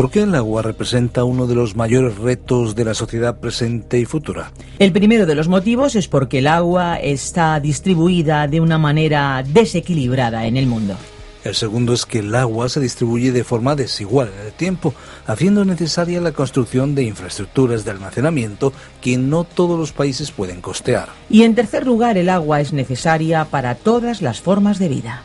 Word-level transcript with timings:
¿Por 0.00 0.10
qué 0.10 0.22
el 0.22 0.34
agua 0.34 0.62
representa 0.62 1.24
uno 1.24 1.46
de 1.46 1.54
los 1.54 1.76
mayores 1.76 2.16
retos 2.16 2.74
de 2.74 2.86
la 2.86 2.94
sociedad 2.94 3.38
presente 3.38 3.98
y 3.98 4.06
futura? 4.06 4.50
El 4.78 4.92
primero 4.92 5.26
de 5.26 5.34
los 5.34 5.46
motivos 5.46 5.94
es 5.94 6.08
porque 6.08 6.38
el 6.38 6.46
agua 6.46 6.98
está 6.98 7.60
distribuida 7.60 8.48
de 8.48 8.62
una 8.62 8.78
manera 8.78 9.44
desequilibrada 9.46 10.46
en 10.46 10.56
el 10.56 10.66
mundo. 10.66 10.96
El 11.44 11.54
segundo 11.54 11.92
es 11.92 12.06
que 12.06 12.20
el 12.20 12.34
agua 12.34 12.70
se 12.70 12.80
distribuye 12.80 13.30
de 13.30 13.44
forma 13.44 13.76
desigual 13.76 14.30
en 14.40 14.46
el 14.46 14.52
tiempo, 14.54 14.94
haciendo 15.26 15.66
necesaria 15.66 16.22
la 16.22 16.32
construcción 16.32 16.94
de 16.94 17.02
infraestructuras 17.02 17.84
de 17.84 17.90
almacenamiento 17.90 18.72
que 19.02 19.18
no 19.18 19.44
todos 19.44 19.78
los 19.78 19.92
países 19.92 20.30
pueden 20.30 20.62
costear. 20.62 21.10
Y 21.28 21.42
en 21.42 21.54
tercer 21.54 21.86
lugar, 21.86 22.16
el 22.16 22.30
agua 22.30 22.62
es 22.62 22.72
necesaria 22.72 23.44
para 23.44 23.74
todas 23.74 24.22
las 24.22 24.40
formas 24.40 24.78
de 24.78 24.88
vida. 24.88 25.20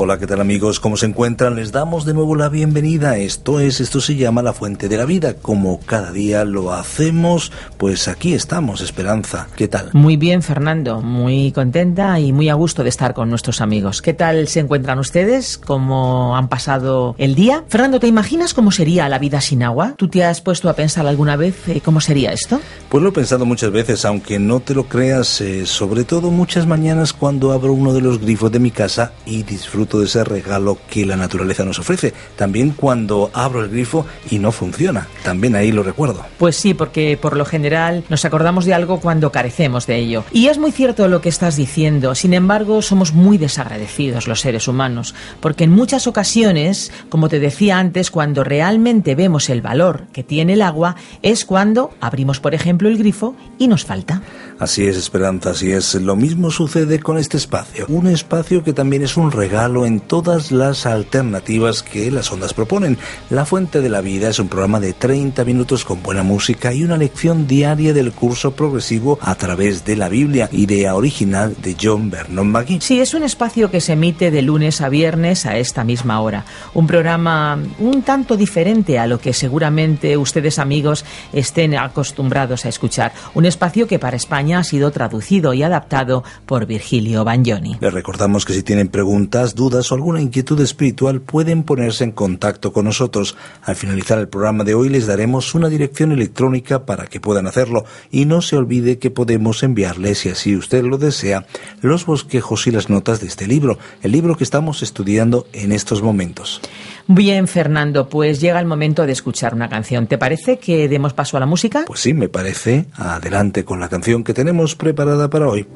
Hola, 0.00 0.16
¿qué 0.16 0.28
tal 0.28 0.40
amigos? 0.40 0.78
¿Cómo 0.78 0.96
se 0.96 1.06
encuentran? 1.06 1.56
Les 1.56 1.72
damos 1.72 2.04
de 2.04 2.14
nuevo 2.14 2.36
la 2.36 2.48
bienvenida. 2.48 3.18
Esto 3.18 3.58
es, 3.58 3.80
esto 3.80 4.00
se 4.00 4.14
llama 4.14 4.44
La 4.44 4.52
Fuente 4.52 4.88
de 4.88 4.96
la 4.96 5.04
Vida. 5.04 5.34
Como 5.34 5.80
cada 5.80 6.12
día 6.12 6.44
lo 6.44 6.72
hacemos, 6.72 7.50
pues 7.78 8.06
aquí 8.06 8.32
estamos, 8.32 8.80
Esperanza. 8.80 9.48
¿Qué 9.56 9.66
tal? 9.66 9.90
Muy 9.94 10.16
bien, 10.16 10.42
Fernando. 10.42 11.00
Muy 11.00 11.50
contenta 11.50 12.20
y 12.20 12.32
muy 12.32 12.48
a 12.48 12.54
gusto 12.54 12.84
de 12.84 12.90
estar 12.90 13.12
con 13.12 13.28
nuestros 13.28 13.60
amigos. 13.60 14.00
¿Qué 14.00 14.14
tal 14.14 14.46
se 14.46 14.60
encuentran 14.60 15.00
ustedes? 15.00 15.58
¿Cómo 15.58 16.36
han 16.36 16.46
pasado 16.46 17.16
el 17.18 17.34
día? 17.34 17.64
Fernando, 17.66 17.98
¿te 17.98 18.06
imaginas 18.06 18.54
cómo 18.54 18.70
sería 18.70 19.08
la 19.08 19.18
vida 19.18 19.40
sin 19.40 19.64
agua? 19.64 19.94
¿Tú 19.96 20.06
te 20.06 20.24
has 20.24 20.40
puesto 20.40 20.68
a 20.68 20.74
pensar 20.74 21.08
alguna 21.08 21.34
vez 21.34 21.56
eh, 21.66 21.80
cómo 21.84 22.00
sería 22.00 22.30
esto? 22.30 22.60
Pues 22.88 23.02
lo 23.02 23.08
he 23.08 23.12
pensado 23.12 23.44
muchas 23.44 23.72
veces, 23.72 24.04
aunque 24.04 24.38
no 24.38 24.60
te 24.60 24.76
lo 24.76 24.84
creas, 24.84 25.40
eh, 25.40 25.66
sobre 25.66 26.04
todo 26.04 26.30
muchas 26.30 26.68
mañanas 26.68 27.12
cuando 27.12 27.50
abro 27.50 27.72
uno 27.72 27.92
de 27.92 28.00
los 28.00 28.20
grifos 28.20 28.52
de 28.52 28.60
mi 28.60 28.70
casa 28.70 29.10
y 29.26 29.42
disfruto 29.42 29.87
de 29.96 30.04
ese 30.04 30.24
regalo 30.24 30.76
que 30.90 31.06
la 31.06 31.16
naturaleza 31.16 31.64
nos 31.64 31.78
ofrece. 31.78 32.12
También 32.36 32.72
cuando 32.72 33.30
abro 33.32 33.64
el 33.64 33.70
grifo 33.70 34.04
y 34.30 34.38
no 34.38 34.52
funciona, 34.52 35.08
también 35.24 35.56
ahí 35.56 35.72
lo 35.72 35.82
recuerdo. 35.82 36.26
Pues 36.36 36.56
sí, 36.56 36.74
porque 36.74 37.16
por 37.16 37.36
lo 37.36 37.46
general 37.46 38.04
nos 38.10 38.26
acordamos 38.26 38.66
de 38.66 38.74
algo 38.74 39.00
cuando 39.00 39.32
carecemos 39.32 39.86
de 39.86 39.96
ello. 39.96 40.24
Y 40.32 40.48
es 40.48 40.58
muy 40.58 40.72
cierto 40.72 41.08
lo 41.08 41.22
que 41.22 41.30
estás 41.30 41.56
diciendo, 41.56 42.14
sin 42.14 42.34
embargo 42.34 42.82
somos 42.82 43.14
muy 43.14 43.38
desagradecidos 43.38 44.28
los 44.28 44.40
seres 44.40 44.68
humanos, 44.68 45.14
porque 45.40 45.64
en 45.64 45.70
muchas 45.70 46.06
ocasiones, 46.06 46.92
como 47.08 47.30
te 47.30 47.40
decía 47.40 47.78
antes, 47.78 48.10
cuando 48.10 48.44
realmente 48.44 49.14
vemos 49.14 49.48
el 49.48 49.62
valor 49.62 50.06
que 50.12 50.22
tiene 50.22 50.54
el 50.54 50.62
agua, 50.62 50.96
es 51.22 51.44
cuando 51.44 51.92
abrimos, 52.00 52.40
por 52.40 52.54
ejemplo, 52.54 52.88
el 52.88 52.98
grifo 52.98 53.36
y 53.58 53.68
nos 53.68 53.84
falta. 53.84 54.22
Así 54.58 54.86
es, 54.86 54.96
Esperanza, 54.96 55.50
así 55.50 55.70
es. 55.70 55.94
Lo 55.94 56.16
mismo 56.16 56.50
sucede 56.50 56.98
con 56.98 57.16
este 57.16 57.36
espacio. 57.36 57.86
Un 57.88 58.08
espacio 58.08 58.64
que 58.64 58.72
también 58.72 59.02
es 59.02 59.16
un 59.16 59.30
regalo 59.30 59.77
en 59.86 60.00
todas 60.00 60.52
las 60.52 60.86
alternativas 60.86 61.82
que 61.82 62.10
las 62.10 62.30
ondas 62.30 62.54
proponen. 62.54 62.98
La 63.30 63.44
Fuente 63.44 63.80
de 63.80 63.88
la 63.88 64.00
Vida 64.00 64.28
es 64.28 64.38
un 64.38 64.48
programa 64.48 64.80
de 64.80 64.92
30 64.92 65.44
minutos 65.44 65.84
con 65.84 66.02
buena 66.02 66.22
música 66.22 66.72
y 66.72 66.84
una 66.84 66.96
lección 66.96 67.46
diaria 67.46 67.92
del 67.92 68.12
curso 68.12 68.52
progresivo 68.52 69.18
a 69.22 69.34
través 69.34 69.84
de 69.84 69.96
la 69.96 70.08
Biblia, 70.08 70.48
idea 70.52 70.94
original 70.94 71.56
de 71.62 71.76
John 71.80 72.10
Vernon 72.10 72.50
McGee. 72.50 72.80
Sí, 72.80 73.00
es 73.00 73.14
un 73.14 73.22
espacio 73.22 73.70
que 73.70 73.80
se 73.80 73.92
emite 73.92 74.30
de 74.30 74.42
lunes 74.42 74.80
a 74.80 74.88
viernes 74.88 75.46
a 75.46 75.58
esta 75.58 75.84
misma 75.84 76.20
hora. 76.20 76.44
Un 76.74 76.86
programa 76.86 77.58
un 77.78 78.02
tanto 78.02 78.36
diferente 78.36 78.98
a 78.98 79.06
lo 79.06 79.20
que 79.20 79.32
seguramente 79.32 80.16
ustedes 80.16 80.58
amigos 80.58 81.04
estén 81.32 81.74
acostumbrados 81.74 82.64
a 82.64 82.68
escuchar. 82.68 83.12
Un 83.34 83.46
espacio 83.46 83.86
que 83.86 83.98
para 83.98 84.16
España 84.16 84.58
ha 84.58 84.64
sido 84.64 84.90
traducido 84.90 85.54
y 85.54 85.62
adaptado 85.62 86.24
por 86.46 86.66
Virgilio 86.66 87.24
Bagnoni. 87.24 87.76
Les 87.80 87.92
recordamos 87.92 88.44
que 88.44 88.52
si 88.52 88.62
tienen 88.62 88.88
preguntas, 88.88 89.54
dudas 89.58 89.92
o 89.92 89.94
alguna 89.94 90.22
inquietud 90.22 90.58
espiritual 90.62 91.20
pueden 91.20 91.64
ponerse 91.64 92.04
en 92.04 92.12
contacto 92.12 92.72
con 92.72 92.86
nosotros. 92.86 93.36
Al 93.62 93.76
finalizar 93.76 94.18
el 94.18 94.28
programa 94.28 94.64
de 94.64 94.72
hoy 94.72 94.88
les 94.88 95.06
daremos 95.06 95.54
una 95.54 95.68
dirección 95.68 96.12
electrónica 96.12 96.86
para 96.86 97.06
que 97.06 97.20
puedan 97.20 97.46
hacerlo 97.46 97.84
y 98.10 98.24
no 98.24 98.40
se 98.40 98.56
olvide 98.56 98.98
que 98.98 99.10
podemos 99.10 99.62
enviarles, 99.62 100.20
si 100.20 100.30
así 100.30 100.56
usted 100.56 100.84
lo 100.84 100.96
desea, 100.96 101.46
los 101.82 102.06
bosquejos 102.06 102.66
y 102.66 102.70
las 102.70 102.88
notas 102.88 103.20
de 103.20 103.26
este 103.26 103.46
libro, 103.46 103.78
el 104.02 104.12
libro 104.12 104.36
que 104.36 104.44
estamos 104.44 104.82
estudiando 104.82 105.46
en 105.52 105.72
estos 105.72 106.00
momentos. 106.00 106.60
Bien, 107.08 107.48
Fernando, 107.48 108.08
pues 108.08 108.40
llega 108.40 108.60
el 108.60 108.66
momento 108.66 109.06
de 109.06 109.12
escuchar 109.12 109.54
una 109.54 109.68
canción. 109.68 110.06
¿Te 110.06 110.18
parece 110.18 110.58
que 110.58 110.88
demos 110.88 111.14
paso 111.14 111.36
a 111.36 111.40
la 111.40 111.46
música? 111.46 111.84
Pues 111.86 112.00
sí, 112.00 112.14
me 112.14 112.28
parece. 112.28 112.86
Adelante 112.94 113.64
con 113.64 113.80
la 113.80 113.88
canción 113.88 114.22
que 114.22 114.34
tenemos 114.34 114.76
preparada 114.76 115.28
para 115.28 115.48
hoy. 115.48 115.66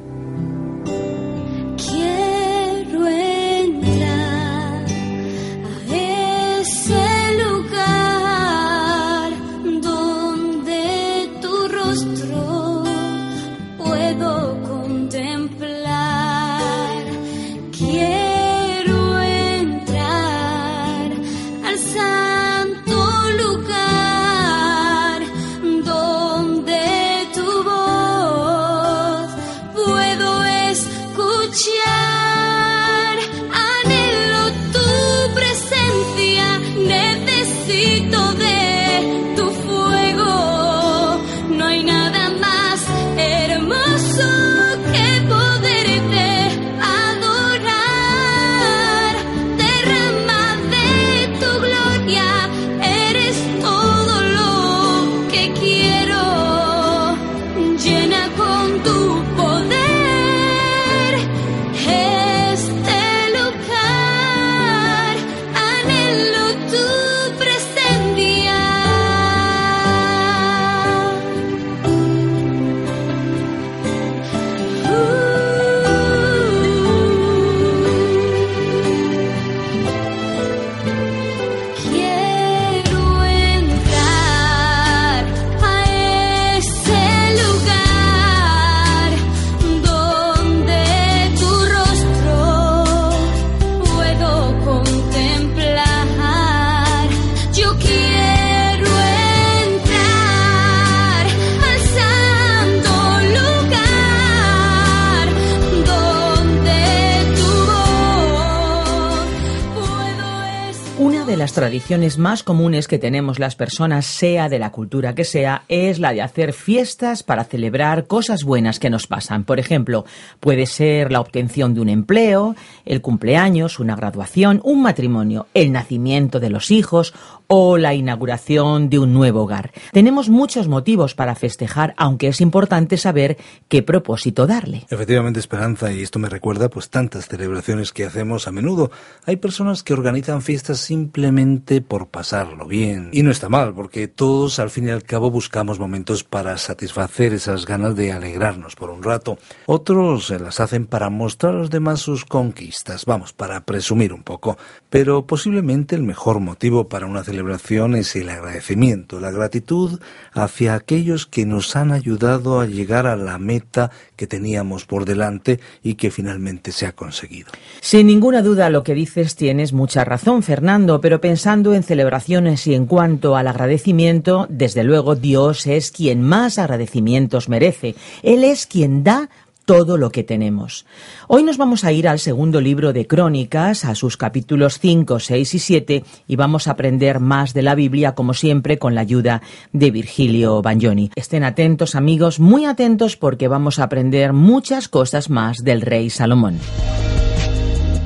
Las 111.53 111.59
tradiciones 111.59 112.17
más 112.17 112.41
comunes 112.41 112.87
que 112.87 112.97
tenemos 112.97 113.37
las 113.37 113.55
personas, 113.55 114.07
sea 114.07 114.49
de 114.49 114.57
la 114.57 114.71
cultura 114.71 115.13
que 115.13 115.23
sea, 115.23 115.65
es 115.67 115.99
la 115.99 116.11
de 116.11 116.23
hacer 116.23 116.51
fiestas 116.51 117.21
para 117.21 117.43
celebrar 117.43 118.07
cosas 118.07 118.43
buenas 118.43 118.79
que 118.79 118.89
nos 118.89 119.05
pasan. 119.05 119.43
Por 119.43 119.59
ejemplo, 119.59 120.03
puede 120.39 120.65
ser 120.65 121.11
la 121.11 121.21
obtención 121.21 121.75
de 121.75 121.81
un 121.81 121.89
empleo, 121.89 122.55
el 122.85 123.01
cumpleaños, 123.01 123.77
una 123.77 123.95
graduación, 123.95 124.61
un 124.63 124.81
matrimonio, 124.81 125.45
el 125.53 125.71
nacimiento 125.71 126.39
de 126.39 126.49
los 126.49 126.71
hijos 126.71 127.13
o 127.55 127.77
la 127.77 127.93
inauguración 127.93 128.89
de 128.89 128.97
un 128.97 129.13
nuevo 129.13 129.43
hogar. 129.43 129.73
Tenemos 129.91 130.27
muchos 130.27 130.67
motivos 130.67 131.13
para 131.13 131.35
festejar, 131.35 131.93
aunque 131.97 132.29
es 132.29 132.41
importante 132.41 132.97
saber 132.97 133.37
qué 133.67 133.83
propósito 133.83 134.47
darle. 134.47 134.87
Efectivamente, 134.89 135.39
Esperanza, 135.39 135.91
y 135.91 136.01
esto 136.01 136.17
me 136.17 136.29
recuerda 136.29 136.67
pues 136.67 136.89
tantas 136.89 137.27
celebraciones 137.27 137.91
que 137.91 138.05
hacemos 138.05 138.47
a 138.47 138.51
menudo. 138.51 138.89
Hay 139.27 139.35
personas 139.35 139.83
que 139.83 139.93
organizan 139.93 140.41
fiestas 140.41 140.79
simplemente 140.79 141.81
por 141.81 142.07
pasarlo 142.07 142.65
bien. 142.65 143.11
Y 143.13 143.21
no 143.21 143.29
está 143.29 143.49
mal, 143.49 143.75
porque 143.75 144.07
todos 144.07 144.57
al 144.57 144.71
fin 144.71 144.87
y 144.87 144.89
al 144.89 145.03
cabo 145.03 145.29
buscamos 145.29 145.77
momentos 145.77 146.23
para 146.23 146.57
satisfacer 146.57 147.35
esas 147.35 147.67
ganas 147.67 147.95
de 147.95 148.13
alegrarnos 148.13 148.75
por 148.75 148.89
un 148.89 149.03
rato. 149.03 149.37
Otros 149.67 150.31
las 150.31 150.59
hacen 150.59 150.87
para 150.87 151.11
mostrar 151.11 151.53
a 151.53 151.59
los 151.59 151.69
demás 151.69 151.99
sus 151.99 152.25
conquistas, 152.25 153.05
vamos, 153.05 153.31
para 153.31 153.63
presumir 153.63 154.11
un 154.11 154.23
poco. 154.23 154.57
Pero 154.89 155.27
posiblemente 155.27 155.95
el 155.95 156.01
mejor 156.01 156.39
motivo 156.39 156.89
para 156.89 157.05
una 157.05 157.23
celebración 157.23 157.42
es 157.49 158.15
el 158.15 158.29
agradecimiento, 158.29 159.19
la 159.19 159.31
gratitud 159.31 159.99
hacia 160.33 160.75
aquellos 160.75 161.25
que 161.25 161.45
nos 161.45 161.75
han 161.75 161.91
ayudado 161.91 162.59
a 162.59 162.65
llegar 162.65 163.07
a 163.07 163.15
la 163.15 163.37
meta 163.37 163.91
que 164.15 164.27
teníamos 164.27 164.85
por 164.85 165.05
delante 165.05 165.59
y 165.83 165.95
que 165.95 166.11
finalmente 166.11 166.71
se 166.71 166.85
ha 166.85 166.91
conseguido. 166.91 167.51
Sin 167.81 168.07
ninguna 168.07 168.41
duda 168.41 168.69
lo 168.69 168.83
que 168.83 168.93
dices 168.93 169.35
tienes 169.35 169.73
mucha 169.73 170.03
razón, 170.03 170.43
Fernando, 170.43 171.01
pero 171.01 171.21
pensando 171.21 171.73
en 171.73 171.83
celebraciones 171.83 172.67
y 172.67 172.75
en 172.75 172.85
cuanto 172.85 173.35
al 173.35 173.47
agradecimiento, 173.47 174.47
desde 174.49 174.83
luego 174.83 175.15
Dios 175.15 175.67
es 175.67 175.91
quien 175.91 176.21
más 176.21 176.57
agradecimientos 176.57 177.49
merece. 177.49 177.95
Él 178.21 178.43
es 178.43 178.67
quien 178.67 179.03
da 179.03 179.29
todo 179.65 179.97
lo 179.97 180.09
que 180.09 180.23
tenemos. 180.23 180.85
Hoy 181.27 181.43
nos 181.43 181.57
vamos 181.57 181.83
a 181.83 181.91
ir 181.91 182.07
al 182.07 182.19
segundo 182.19 182.61
libro 182.61 182.93
de 182.93 183.07
Crónicas, 183.07 183.85
a 183.85 183.95
sus 183.95 184.17
capítulos 184.17 184.79
5, 184.79 185.19
6 185.19 185.53
y 185.53 185.59
7, 185.59 186.03
y 186.27 186.35
vamos 186.35 186.67
a 186.67 186.71
aprender 186.71 187.19
más 187.19 187.53
de 187.53 187.61
la 187.61 187.75
Biblia, 187.75 188.15
como 188.15 188.33
siempre, 188.33 188.77
con 188.77 188.95
la 188.95 189.01
ayuda 189.01 189.41
de 189.71 189.91
Virgilio 189.91 190.61
Bagnoni. 190.61 191.11
Estén 191.15 191.43
atentos, 191.43 191.95
amigos, 191.95 192.39
muy 192.39 192.65
atentos, 192.65 193.17
porque 193.17 193.47
vamos 193.47 193.79
a 193.79 193.83
aprender 193.83 194.33
muchas 194.33 194.87
cosas 194.87 195.29
más 195.29 195.63
del 195.63 195.81
rey 195.81 196.09
Salomón. 196.09 196.59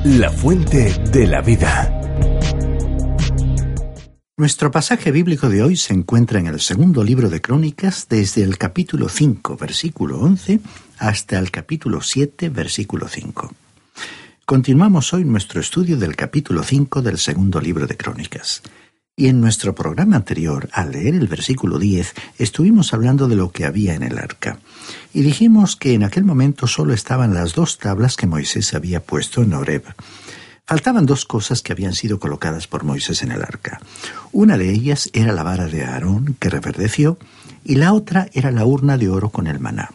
La 0.04 0.30
fuente 0.30 0.94
de 1.12 1.26
la 1.26 1.40
vida. 1.42 2.57
Nuestro 4.38 4.70
pasaje 4.70 5.10
bíblico 5.10 5.48
de 5.48 5.64
hoy 5.64 5.74
se 5.74 5.92
encuentra 5.92 6.38
en 6.38 6.46
el 6.46 6.60
segundo 6.60 7.02
libro 7.02 7.28
de 7.28 7.40
Crónicas 7.40 8.06
desde 8.08 8.44
el 8.44 8.56
capítulo 8.56 9.08
5, 9.08 9.56
versículo 9.56 10.20
11, 10.20 10.60
hasta 10.96 11.40
el 11.40 11.50
capítulo 11.50 12.00
7, 12.00 12.48
versículo 12.48 13.08
5. 13.08 13.52
Continuamos 14.44 15.12
hoy 15.12 15.24
nuestro 15.24 15.60
estudio 15.60 15.96
del 15.96 16.14
capítulo 16.14 16.62
5 16.62 17.02
del 17.02 17.18
segundo 17.18 17.60
libro 17.60 17.88
de 17.88 17.96
Crónicas. 17.96 18.62
Y 19.16 19.26
en 19.26 19.40
nuestro 19.40 19.74
programa 19.74 20.14
anterior, 20.14 20.68
al 20.70 20.92
leer 20.92 21.16
el 21.16 21.26
versículo 21.26 21.80
10, 21.80 22.14
estuvimos 22.38 22.94
hablando 22.94 23.26
de 23.26 23.34
lo 23.34 23.50
que 23.50 23.64
había 23.64 23.96
en 23.96 24.04
el 24.04 24.18
arca. 24.18 24.60
Y 25.12 25.22
dijimos 25.22 25.74
que 25.74 25.94
en 25.94 26.04
aquel 26.04 26.22
momento 26.22 26.68
solo 26.68 26.94
estaban 26.94 27.34
las 27.34 27.54
dos 27.54 27.78
tablas 27.78 28.16
que 28.16 28.28
Moisés 28.28 28.72
había 28.72 29.02
puesto 29.02 29.42
en 29.42 29.54
Horeb. 29.54 29.82
Faltaban 30.68 31.06
dos 31.06 31.24
cosas 31.24 31.62
que 31.62 31.72
habían 31.72 31.94
sido 31.94 32.20
colocadas 32.20 32.66
por 32.66 32.84
Moisés 32.84 33.22
en 33.22 33.32
el 33.32 33.40
arca. 33.40 33.80
Una 34.32 34.58
de 34.58 34.70
ellas 34.70 35.08
era 35.14 35.32
la 35.32 35.42
vara 35.42 35.66
de 35.66 35.82
Aarón, 35.82 36.36
que 36.38 36.50
reverdeció, 36.50 37.18
y 37.64 37.76
la 37.76 37.94
otra 37.94 38.28
era 38.34 38.50
la 38.50 38.66
urna 38.66 38.98
de 38.98 39.08
oro 39.08 39.30
con 39.30 39.46
el 39.46 39.60
maná. 39.60 39.88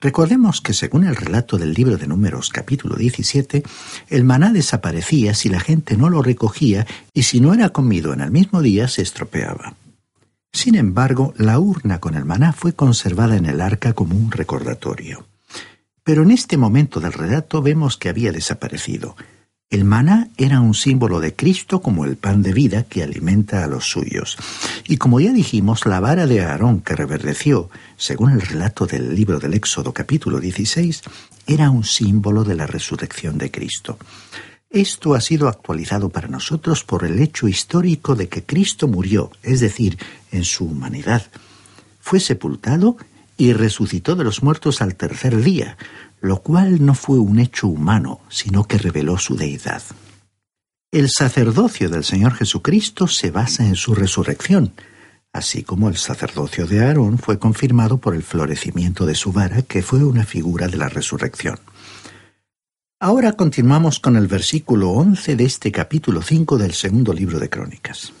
Recordemos 0.00 0.60
que 0.60 0.74
según 0.74 1.06
el 1.06 1.14
relato 1.14 1.58
del 1.58 1.74
libro 1.74 1.96
de 1.96 2.08
Números 2.08 2.50
capítulo 2.50 2.96
17, 2.96 3.62
el 4.08 4.24
maná 4.24 4.52
desaparecía 4.52 5.32
si 5.32 5.48
la 5.48 5.60
gente 5.60 5.96
no 5.96 6.10
lo 6.10 6.22
recogía 6.22 6.84
y 7.14 7.22
si 7.22 7.38
no 7.38 7.54
era 7.54 7.68
comido 7.68 8.12
en 8.12 8.22
el 8.22 8.32
mismo 8.32 8.62
día 8.62 8.88
se 8.88 9.02
estropeaba. 9.02 9.74
Sin 10.52 10.74
embargo, 10.74 11.34
la 11.36 11.60
urna 11.60 12.00
con 12.00 12.16
el 12.16 12.24
maná 12.24 12.52
fue 12.52 12.72
conservada 12.72 13.36
en 13.36 13.46
el 13.46 13.60
arca 13.60 13.92
como 13.92 14.16
un 14.16 14.32
recordatorio. 14.32 15.24
Pero 16.02 16.24
en 16.24 16.32
este 16.32 16.56
momento 16.56 16.98
del 16.98 17.12
relato 17.12 17.62
vemos 17.62 17.96
que 17.96 18.08
había 18.08 18.32
desaparecido. 18.32 19.14
El 19.68 19.84
maná 19.84 20.28
era 20.36 20.60
un 20.60 20.74
símbolo 20.74 21.18
de 21.18 21.34
Cristo 21.34 21.82
como 21.82 22.04
el 22.04 22.16
pan 22.16 22.40
de 22.40 22.52
vida 22.52 22.84
que 22.84 23.02
alimenta 23.02 23.64
a 23.64 23.66
los 23.66 23.90
suyos. 23.90 24.36
Y 24.86 24.96
como 24.96 25.18
ya 25.18 25.32
dijimos, 25.32 25.86
la 25.86 25.98
vara 25.98 26.28
de 26.28 26.40
Aarón 26.40 26.82
que 26.82 26.94
reverdeció, 26.94 27.68
según 27.96 28.30
el 28.30 28.42
relato 28.42 28.86
del 28.86 29.16
libro 29.16 29.40
del 29.40 29.54
Éxodo 29.54 29.92
capítulo 29.92 30.38
16, 30.38 31.02
era 31.48 31.70
un 31.70 31.82
símbolo 31.82 32.44
de 32.44 32.54
la 32.54 32.68
resurrección 32.68 33.38
de 33.38 33.50
Cristo. 33.50 33.98
Esto 34.70 35.14
ha 35.14 35.20
sido 35.20 35.48
actualizado 35.48 36.10
para 36.10 36.28
nosotros 36.28 36.84
por 36.84 37.04
el 37.04 37.18
hecho 37.18 37.48
histórico 37.48 38.14
de 38.14 38.28
que 38.28 38.44
Cristo 38.44 38.86
murió, 38.86 39.32
es 39.42 39.58
decir, 39.58 39.98
en 40.30 40.44
su 40.44 40.66
humanidad. 40.66 41.26
Fue 42.00 42.20
sepultado 42.20 42.96
y 43.36 43.52
resucitó 43.52 44.14
de 44.14 44.24
los 44.24 44.42
muertos 44.44 44.80
al 44.80 44.94
tercer 44.94 45.42
día, 45.42 45.76
lo 46.20 46.42
cual 46.42 46.84
no 46.84 46.94
fue 46.94 47.18
un 47.18 47.38
hecho 47.38 47.68
humano, 47.68 48.20
sino 48.28 48.64
que 48.64 48.78
reveló 48.78 49.18
su 49.18 49.36
deidad. 49.36 49.82
El 50.90 51.10
sacerdocio 51.10 51.90
del 51.90 52.04
Señor 52.04 52.34
Jesucristo 52.34 53.06
se 53.06 53.30
basa 53.30 53.66
en 53.66 53.76
su 53.76 53.94
resurrección, 53.94 54.72
así 55.32 55.62
como 55.62 55.88
el 55.88 55.96
sacerdocio 55.96 56.66
de 56.66 56.84
Aarón 56.84 57.18
fue 57.18 57.38
confirmado 57.38 57.98
por 57.98 58.14
el 58.14 58.22
florecimiento 58.22 59.04
de 59.04 59.14
su 59.14 59.32
vara, 59.32 59.62
que 59.62 59.82
fue 59.82 60.04
una 60.04 60.24
figura 60.24 60.68
de 60.68 60.76
la 60.76 60.88
resurrección. 60.88 61.58
Ahora 62.98 63.32
continuamos 63.32 64.00
con 64.00 64.16
el 64.16 64.26
versículo 64.26 64.90
11 64.92 65.36
de 65.36 65.44
este 65.44 65.70
capítulo 65.70 66.22
5 66.22 66.56
del 66.56 66.72
segundo 66.72 67.12
libro 67.12 67.38
de 67.38 67.50
Crónicas. 67.50 68.14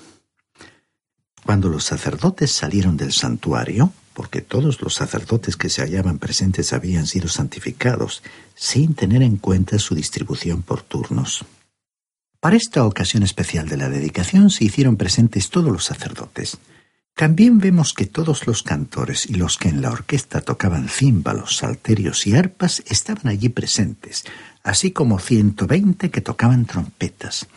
Cuando 1.46 1.68
los 1.68 1.84
sacerdotes 1.84 2.50
salieron 2.52 2.96
del 2.96 3.12
santuario, 3.12 3.92
porque 4.16 4.40
todos 4.40 4.80
los 4.80 4.94
sacerdotes 4.94 5.58
que 5.58 5.68
se 5.68 5.82
hallaban 5.82 6.18
presentes 6.18 6.72
habían 6.72 7.06
sido 7.06 7.28
santificados, 7.28 8.22
sin 8.54 8.94
tener 8.94 9.22
en 9.22 9.36
cuenta 9.36 9.78
su 9.78 9.94
distribución 9.94 10.62
por 10.62 10.80
turnos. 10.80 11.44
Para 12.40 12.56
esta 12.56 12.86
ocasión 12.86 13.22
especial 13.22 13.68
de 13.68 13.76
la 13.76 13.90
dedicación 13.90 14.48
se 14.48 14.64
hicieron 14.64 14.96
presentes 14.96 15.50
todos 15.50 15.70
los 15.70 15.84
sacerdotes. 15.84 16.56
También 17.14 17.58
vemos 17.58 17.92
que 17.92 18.06
todos 18.06 18.46
los 18.46 18.62
cantores 18.62 19.26
y 19.26 19.34
los 19.34 19.58
que 19.58 19.68
en 19.68 19.82
la 19.82 19.90
orquesta 19.90 20.40
tocaban 20.40 20.88
címbalos, 20.88 21.58
salterios 21.58 22.26
y 22.26 22.36
arpas 22.36 22.82
estaban 22.86 23.28
allí 23.28 23.50
presentes, 23.50 24.24
así 24.62 24.92
como 24.92 25.18
120 25.18 26.10
que 26.10 26.22
tocaban 26.22 26.64
trompetas. 26.64 27.48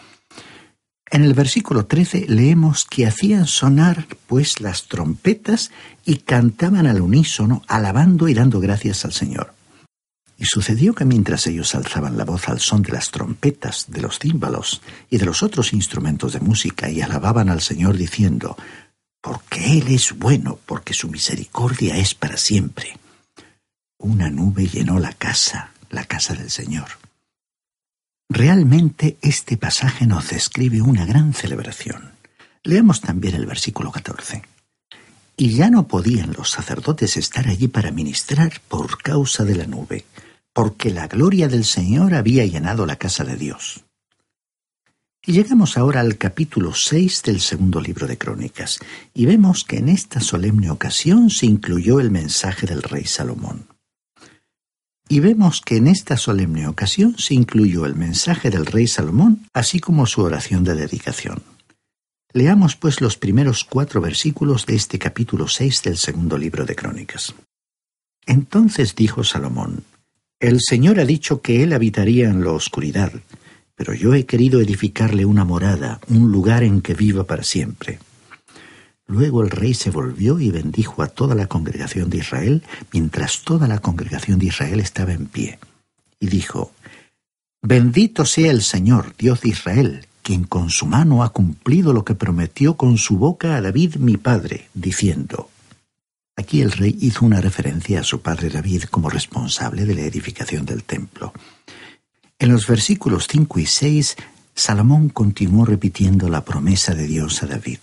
En 1.12 1.24
el 1.24 1.34
versículo 1.34 1.88
13 1.88 2.25
leemos 2.28 2.86
que 2.86 3.08
hacían 3.08 3.48
sonar 3.48 4.06
pues 4.28 4.62
las 4.62 4.88
trompetas 4.88 5.72
y 6.06 6.18
cantaban 6.18 6.86
al 6.86 7.01
unísono, 7.01 7.63
alabando 7.68 8.28
y 8.28 8.36
dando 8.36 8.60
gracias 8.60 9.06
al 9.06 9.13
Señor. 9.13 9.54
Y 10.38 10.46
sucedió 10.46 10.94
que 10.94 11.06
mientras 11.06 11.48
ellos 11.48 11.74
alzaban 11.74 12.16
la 12.16 12.25
voz 12.25 12.48
al 12.48 12.60
son 12.60 12.84
de 12.84 12.94
las 12.94 13.10
trompetas, 13.10 13.86
de 13.89 14.01
los 14.01 14.20
címbalos 14.20 14.82
y 15.10 15.18
de 15.18 15.25
los 15.25 15.42
otros 15.42 15.74
instrumentos 15.74 16.34
de 16.34 16.39
música 16.42 16.89
y 16.89 17.01
alababan 17.01 17.50
al 17.50 17.62
Señor 17.62 17.98
diciendo, 17.98 18.56
porque 19.20 19.80
Él 19.80 19.88
es 19.88 20.18
bueno, 20.18 20.60
porque 20.66 20.94
su 20.94 21.10
misericordia 21.10 21.98
es 21.98 22.13
para 22.13 22.38
siempre. 22.38 22.98
Una 23.98 24.30
nube 24.30 24.68
llenó 24.68 25.00
la 25.00 25.12
casa, 25.13 25.72
la 25.89 26.06
casa 26.06 26.36
del 26.36 26.51
Señor. 26.51 26.99
Realmente 28.31 29.17
este 29.24 29.57
pasaje 29.57 30.05
nos 30.05 30.29
describe 30.29 30.83
una 30.83 31.03
gran 31.03 31.33
celebración. 31.33 32.12
Leamos 32.63 33.01
también 33.01 33.33
el 33.33 33.48
versículo 33.48 33.91
14. 33.91 34.43
Y 35.36 35.55
ya 35.55 35.71
no 35.71 35.88
podían 35.88 36.33
los 36.33 36.51
sacerdotes 36.51 37.17
estar 37.17 37.48
allí 37.48 37.67
para 37.67 37.89
ministrar 37.89 38.62
por 38.67 39.01
causa 39.01 39.45
de 39.45 39.55
la 39.55 39.65
nube, 39.65 40.05
porque 40.53 40.91
la 40.91 41.07
gloria 41.07 41.48
del 41.48 41.65
Señor 41.65 42.13
había 42.13 42.45
llenado 42.45 42.86
la 42.86 42.98
casa 42.98 43.24
de 43.24 43.36
Dios. 43.36 43.83
Y 45.25 45.31
llegamos 45.31 45.75
ahora 45.75 46.01
al 46.01 46.17
capítulo 46.17 46.75
6 46.75 47.24
del 47.24 47.41
segundo 47.41 47.81
libro 47.81 48.05
de 48.05 48.19
Crónicas, 48.19 48.79
y 49.12 49.25
vemos 49.25 49.63
que 49.63 49.77
en 49.77 49.89
esta 49.89 50.19
solemne 50.19 50.69
ocasión 50.69 51.31
se 51.31 51.48
incluyó 51.48 52.00
el 52.00 52.12
mensaje 52.12 52.67
del 52.67 52.83
rey 52.83 53.05
Salomón. 53.05 53.65
Y 55.12 55.22
vemos 55.22 55.62
que 55.62 55.78
en 55.78 55.88
esta 55.88 56.18
solemne 56.18 56.68
ocasión 56.68 57.18
se 57.18 57.34
incluyó 57.34 57.88
el 57.88 57.96
mensaje 57.96 58.51
del 58.51 58.68
rey 58.68 58.86
Salomón, 58.86 59.48
así 59.54 59.80
como 59.80 60.06
su 60.06 60.22
oración 60.22 60.63
de 60.63 60.75
dedicación. 60.75 61.42
Leamos 62.32 62.75
pues 62.75 63.01
los 63.01 63.18
primeros 63.18 63.63
cuatro 63.63 64.01
versículos 64.01 64.68
de 64.68 64.75
este 64.75 65.00
capítulo 65.00 65.48
6 65.48 65.82
del 65.82 65.98
segundo 65.98 66.38
libro 66.38 66.63
de 66.63 66.75
Crónicas. 66.75 67.34
Entonces 68.28 68.94
dijo 68.94 69.24
Salomón, 69.24 69.84
El 70.39 70.62
Señor 70.62 71.00
ha 71.00 71.06
dicho 71.06 71.42
que 71.42 71.63
él 71.63 71.74
habitaría 71.74 72.30
en 72.30 72.44
la 72.44 72.51
oscuridad, 72.51 73.12
pero 73.74 73.96
yo 73.96 74.13
he 74.13 74.28
querido 74.28 74.62
edificarle 74.62 75.25
una 75.25 75.44
morada, 75.44 76.00
un 76.08 76.32
lugar 76.32 76.62
en 76.62 76.84
que 76.84 76.94
viva 76.94 77.24
para 77.24 77.42
siempre. 77.42 77.98
Luego 79.10 79.42
el 79.42 79.50
rey 79.50 79.74
se 79.74 79.89
volvió 79.89 80.39
y 80.39 80.51
bendijo 80.51 81.01
a 81.01 81.08
toda 81.08 81.34
la 81.34 81.48
congregación 81.48 82.12
de 82.12 82.20
Israel, 82.20 82.63
mientras 82.94 83.42
toda 83.42 83.68
la 83.68 83.80
congregación 83.80 84.38
de 84.38 84.46
Israel 84.46 84.80
estaba 84.80 85.13
en 85.13 85.25
pie. 85.25 85.58
Y 86.20 86.28
dijo, 86.28 86.72
Bendito 87.60 88.24
sea 88.24 88.51
el 88.51 88.62
Señor, 88.62 89.16
Dios 89.18 89.42
de 89.42 89.50
Israel, 89.50 90.06
quien 90.22 90.44
con 90.44 90.70
su 90.70 90.86
mano 90.86 91.24
ha 91.24 91.34
cumplido 91.34 91.92
lo 91.92 92.06
que 92.06 92.13
prometió 92.13 92.78
con 92.78 93.00
su 93.00 93.18
boca 93.18 93.56
a 93.56 93.62
David 93.62 93.96
mi 93.96 94.18
padre, 94.18 94.70
diciendo, 94.75 95.50
Aquí 96.38 96.62
el 96.62 96.72
rey 96.72 96.96
hizo 97.01 97.25
una 97.25 97.42
referencia 97.42 98.01
a 98.01 98.04
su 98.04 98.22
padre 98.22 98.51
David 98.51 98.84
como 98.84 99.10
responsable 99.10 99.86
de 99.86 99.96
la 99.96 100.01
edificación 100.01 100.68
del 100.68 100.84
templo. 100.84 101.34
En 102.38 102.51
los 102.51 102.68
versículos 102.68 103.28
5 103.28 103.60
y 103.60 103.66
6, 103.66 104.18
Salomón 104.54 105.10
continuó 105.10 105.66
repitiendo 105.66 106.30
la 106.30 106.46
promesa 106.46 106.94
de 106.94 107.08
Dios 107.08 107.42
a 107.42 107.48
David. 107.48 107.80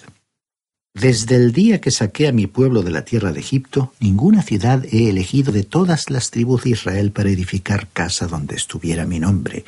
Desde 0.99 1.37
el 1.37 1.53
día 1.53 1.79
que 1.79 1.91
saqué 1.91 2.27
a 2.27 2.33
mi 2.33 2.47
pueblo 2.47 2.83
de 2.83 2.91
la 2.91 3.05
tierra 3.05 3.31
de 3.31 3.41
Egipto, 3.41 3.93
ninguna 4.01 4.41
ciudad 4.41 4.83
he 4.91 5.11
elegido 5.11 5.53
de 5.53 5.63
todas 5.63 6.09
las 6.09 6.31
tribus 6.31 6.65
de 6.65 6.71
Israel 6.71 7.13
para 7.13 7.29
edificar 7.29 7.87
casa 7.89 8.27
donde 8.27 8.57
estuviera 8.57 9.05
mi 9.05 9.21
nombre, 9.21 9.67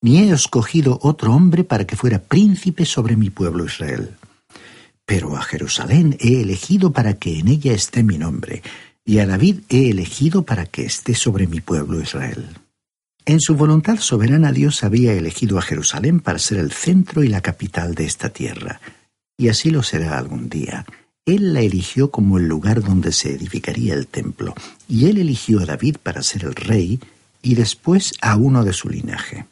ni 0.00 0.18
he 0.18 0.32
escogido 0.32 0.98
otro 1.00 1.32
hombre 1.32 1.62
para 1.62 1.86
que 1.86 1.94
fuera 1.94 2.18
príncipe 2.18 2.86
sobre 2.86 3.14
mi 3.14 3.30
pueblo 3.30 3.66
Israel. 3.66 4.16
Pero 5.06 5.36
a 5.36 5.42
Jerusalén 5.42 6.16
he 6.18 6.40
elegido 6.40 6.92
para 6.92 7.14
que 7.14 7.38
en 7.38 7.46
ella 7.46 7.72
esté 7.72 8.02
mi 8.02 8.18
nombre, 8.18 8.64
y 9.04 9.20
a 9.20 9.26
David 9.26 9.60
he 9.68 9.90
elegido 9.90 10.42
para 10.42 10.66
que 10.66 10.84
esté 10.84 11.14
sobre 11.14 11.46
mi 11.46 11.60
pueblo 11.60 12.00
Israel. 12.00 12.48
En 13.26 13.40
su 13.40 13.54
voluntad 13.54 13.98
soberana 13.98 14.50
Dios 14.50 14.82
había 14.82 15.12
elegido 15.12 15.56
a 15.56 15.62
Jerusalén 15.62 16.18
para 16.18 16.40
ser 16.40 16.58
el 16.58 16.72
centro 16.72 17.22
y 17.22 17.28
la 17.28 17.42
capital 17.42 17.94
de 17.94 18.06
esta 18.06 18.30
tierra 18.30 18.80
y 19.36 19.48
así 19.48 19.70
lo 19.70 19.82
será 19.82 20.18
algún 20.18 20.48
día. 20.48 20.84
Él 21.24 21.54
la 21.54 21.60
eligió 21.60 22.10
como 22.10 22.38
el 22.38 22.48
lugar 22.48 22.82
donde 22.82 23.12
se 23.12 23.32
edificaría 23.34 23.94
el 23.94 24.06
templo, 24.06 24.54
y 24.88 25.06
él 25.06 25.18
eligió 25.18 25.60
a 25.60 25.66
David 25.66 25.96
para 26.02 26.22
ser 26.22 26.44
el 26.44 26.54
rey 26.54 27.00
y 27.42 27.54
después 27.54 28.14
a 28.20 28.36
uno 28.36 28.64
de 28.64 28.72
su 28.72 28.88
linaje. 28.88 29.46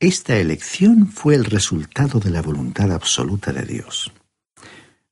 Esta 0.00 0.36
elección 0.36 1.08
fue 1.08 1.34
el 1.34 1.44
resultado 1.44 2.20
de 2.20 2.30
la 2.30 2.42
voluntad 2.42 2.92
absoluta 2.92 3.52
de 3.52 3.62
Dios. 3.62 4.12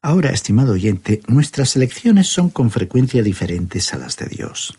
Ahora, 0.01 0.31
estimado 0.31 0.73
oyente, 0.73 1.21
nuestras 1.29 1.77
elecciones 1.77 2.27
son 2.27 2.51
con 2.51 2.71
frecuencia 2.71 3.23
diferentes 3.23 3.95
a 3.95 3.99
las 3.99 4.17
de 4.17 4.27
Dios. 4.27 4.77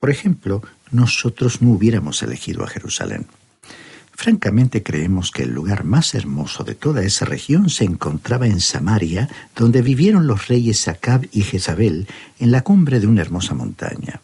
Por 0.00 0.10
ejemplo, 0.10 0.62
nosotros 0.90 1.62
no 1.62 1.70
hubiéramos 1.70 2.22
elegido 2.22 2.64
a 2.64 2.68
Jerusalén. 2.68 3.26
Francamente 4.22 4.84
creemos 4.84 5.32
que 5.32 5.42
el 5.42 5.50
lugar 5.50 5.82
más 5.82 6.14
hermoso 6.14 6.62
de 6.62 6.76
toda 6.76 7.02
esa 7.02 7.24
región 7.24 7.68
se 7.68 7.82
encontraba 7.82 8.46
en 8.46 8.60
Samaria, 8.60 9.28
donde 9.56 9.82
vivieron 9.82 10.28
los 10.28 10.46
reyes 10.46 10.86
Acab 10.86 11.26
y 11.32 11.42
Jezabel 11.42 12.06
en 12.38 12.52
la 12.52 12.60
cumbre 12.60 13.00
de 13.00 13.08
una 13.08 13.22
hermosa 13.22 13.54
montaña. 13.54 14.22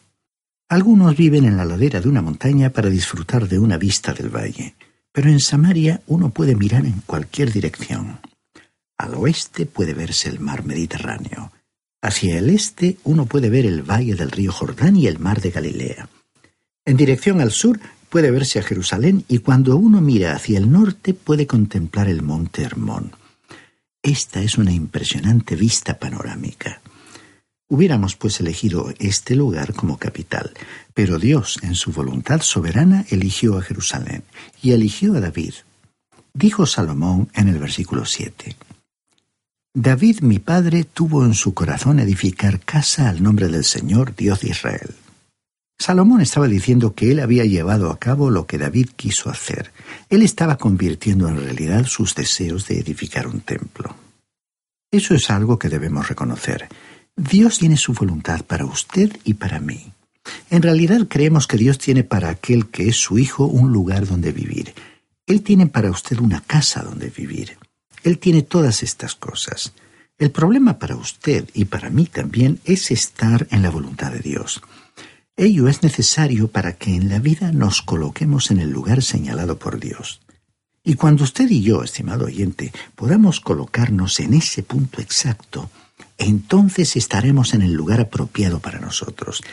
Algunos 0.69 1.17
viven 1.17 1.47
en 1.47 1.57
la 1.57 1.65
ladera 1.65 2.01
de 2.01 2.09
una 2.09 2.23
montaña 2.23 2.71
para 2.71 2.91
disfrutar 2.91 3.49
de 3.49 3.59
una 3.59 3.77
vista 3.77 4.15
del 4.15 4.29
valle, 4.29 4.77
pero 5.11 5.31
en 5.31 5.41
Samaria 5.41 6.01
uno 6.07 6.31
puede 6.31 6.55
mirar 6.55 6.87
en 6.87 7.03
cualquier 7.05 7.53
dirección. 7.53 8.21
Al 8.99 9.17
oeste 9.17 9.67
puede 9.67 9.95
verse 9.95 10.29
el 10.29 10.39
mar 10.39 10.65
Mediterráneo. 10.65 11.51
Hacia 12.03 12.39
el 12.39 12.51
este 12.51 12.99
uno 13.03 13.27
puede 13.27 13.51
ver 13.51 13.67
el 13.67 13.83
valle 13.83 14.15
del 14.15 14.31
río 14.31 14.53
Jordán 14.53 14.95
y 14.95 15.09
el 15.09 15.19
mar 15.19 15.41
de 15.41 15.51
Galilea. 15.51 16.09
En 16.85 16.97
dirección 16.97 17.41
al 17.41 17.51
sur 17.51 17.81
puede 18.09 18.31
verse 18.31 18.59
a 18.59 18.63
Jerusalén 18.63 19.25
y 19.29 19.39
cuando 19.39 19.77
uno 19.77 20.01
mira 20.01 20.35
hacia 20.35 20.59
el 20.59 20.71
norte 20.71 21.15
puede 21.15 21.47
contemplar 21.47 22.09
el 22.09 22.23
monte 22.23 22.63
Hermón. 22.63 23.13
Esta 24.03 24.41
es 24.41 24.59
una 24.59 24.73
impresionante 24.73 25.57
vista 25.57 25.99
panorámica. 25.99 26.81
Hubiéramos 27.69 28.17
pues 28.17 28.41
elegido 28.41 28.93
este 28.99 29.37
lugar 29.37 29.75
como 29.75 29.99
capital, 29.99 30.53
pero 30.95 31.19
Dios, 31.19 31.59
en 31.63 31.75
su 31.75 31.93
voluntad 31.93 32.41
soberana, 32.41 33.05
eligió 33.11 33.59
a 33.59 33.63
Jerusalén 33.63 34.23
y 34.63 34.73
eligió 34.73 35.15
a 35.15 35.21
David. 35.21 35.55
Dijo 36.33 36.65
Salomón 36.65 37.29
en 37.35 37.49
el 37.49 37.59
versículo 37.59 38.07
7. 38.07 38.57
David 39.75 40.21
mi 40.23 40.39
padre 40.39 40.85
tuvo 40.85 41.25
en 41.25 41.35
su 41.35 41.53
corazón 41.53 42.01
edificar 42.01 42.61
casa 42.61 43.11
al 43.11 43.23
nombre 43.23 43.49
del 43.49 43.65
Señor 43.65 44.17
Dios 44.17 44.41
de 44.41 44.49
Israel. 44.49 44.95
Salomón 45.79 46.21
estaba 46.21 46.49
diciendo 46.49 46.95
que 46.95 47.13
él 47.13 47.21
había 47.21 47.45
llevado 47.45 47.91
a 47.91 47.99
cabo 47.99 48.31
lo 48.31 48.47
que 48.47 48.59
David 48.59 48.89
quiso 48.97 49.31
hacer. 49.31 49.73
Él 50.11 50.23
estaba 50.23 50.59
convirtiendo 50.59 51.29
en 51.29 51.37
realidad 51.37 51.87
sus 51.87 52.17
deseos 52.17 52.67
de 52.67 52.81
edificar 52.81 53.29
un 53.29 53.41
templo. 53.41 53.95
Eso 54.91 55.15
es 55.15 55.31
algo 55.31 55.59
que 55.59 55.69
debemos 55.69 56.09
reconocer. 56.09 56.69
Dios 57.17 57.59
tiene 57.59 57.77
su 57.77 57.93
voluntad 57.93 58.45
para 58.45 58.65
usted 58.65 59.17
y 59.25 59.35
para 59.35 59.61
mí. 59.61 59.93
En 60.51 60.63
realidad 60.63 61.07
creemos 61.09 61.47
que 61.47 61.57
Dios 61.57 61.79
tiene 61.79 62.03
para 62.03 62.31
aquel 62.31 62.69
que 62.69 62.89
es 62.89 62.97
su 62.97 63.19
hijo 63.19 63.45
un 63.45 63.73
lugar 63.73 64.07
donde 64.07 64.33
vivir. 64.33 64.75
Él 65.27 65.43
tiene 65.43 65.69
para 65.69 65.91
usted 65.91 66.19
una 66.19 66.41
casa 66.41 66.83
donde 66.83 67.09
vivir. 67.11 67.57
Él 68.03 68.19
tiene 68.19 68.43
todas 68.43 68.83
estas 68.83 69.15
cosas. 69.15 69.73
El 70.19 70.33
problema 70.33 70.79
para 70.79 70.97
usted 70.97 71.49
y 71.55 71.67
para 71.67 71.91
mí 71.91 72.07
también 72.07 72.61
es 72.65 72.91
estar 72.91 73.47
en 73.51 73.63
la 73.63 73.71
voluntad 73.71 74.11
de 74.11 74.21
Dios. 74.21 74.61
Ello 75.41 75.69
es 75.69 75.85
necesario 75.85 76.49
para 76.49 76.73
que 76.73 76.97
en 76.97 77.09
la 77.09 77.21
vida 77.21 77.53
nos 77.53 77.81
coloquemos 77.81 78.51
en 78.51 78.59
el 78.59 78.71
lugar 78.71 79.05
señalado 79.05 79.57
por 79.57 79.79
Dios. 79.79 80.21
Y 80.83 80.95
cuando 80.95 81.23
usted 81.23 81.49
y 81.49 81.63
yo, 81.63 81.85
estimado 81.85 82.25
oyente, 82.25 82.73
podamos 82.97 83.39
colocarnos 83.39 84.19
en 84.19 84.35
ese 84.35 84.65
punto 84.65 85.01
exacto, 85.01 85.71
entonces 86.19 86.97
estaremos 86.97 87.55
en 87.55 87.63
el 87.63 87.73
lugar 87.73 88.01
apropiado 88.01 88.59
para 88.59 88.81
nosotros. 88.81 89.45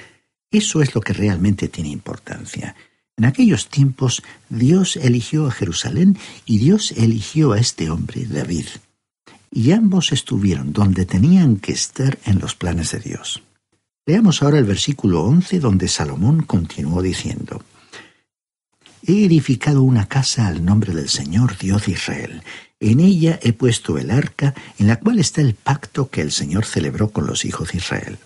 Eso 0.50 0.82
es 0.82 0.96
lo 0.96 1.02
que 1.02 1.14
realmente 1.14 1.68
tiene 1.68 1.90
importancia. 1.90 2.76
En 3.16 3.26
aquellos 3.26 3.70
tiempos 3.70 4.24
Dios 4.50 4.96
eligió 4.96 5.46
a 5.46 5.52
Jerusalén 5.52 6.18
y 6.48 6.58
Dios 6.58 6.94
eligió 6.98 7.52
a 7.52 7.60
este 7.60 7.92
hombre, 7.92 8.26
David. 8.26 8.66
Y 9.52 9.72
ambos 9.72 10.12
estuvieron 10.12 10.74
donde 10.74 11.06
tenían 11.06 11.58
que 11.58 11.74
estar 11.74 12.18
en 12.26 12.40
los 12.40 12.56
planes 12.56 12.90
de 12.90 13.02
Dios. 13.02 13.45
Leamos 14.08 14.44
ahora 14.44 14.60
el 14.60 14.66
versículo 14.66 15.24
11 15.24 15.60
donde 15.60 15.88
Salomón 15.88 16.44
continuó 16.44 17.02
diciendo, 17.02 17.64
He 19.02 19.26
edificado 19.26 19.82
una 19.82 20.08
casa 20.08 20.46
al 20.46 20.64
nombre 20.64 20.94
del 20.94 21.10
Señor 21.10 21.58
Dios 21.58 21.88
de 21.88 21.94
Israel. 21.94 22.44
En 22.80 23.00
ella 23.00 23.40
he 23.42 23.52
puesto 23.52 23.98
el 23.98 24.12
arca 24.12 24.54
en 24.78 24.88
la 24.88 25.00
cual 25.00 25.18
está 25.18 25.42
el 25.42 25.56
pacto 25.56 26.12
que 26.12 26.22
el 26.22 26.32
Señor 26.32 26.66
celebró 26.66 27.10
con 27.10 27.26
los 27.26 27.46
hijos 27.46 27.72
de 27.72 27.80
Israel. 27.80 28.20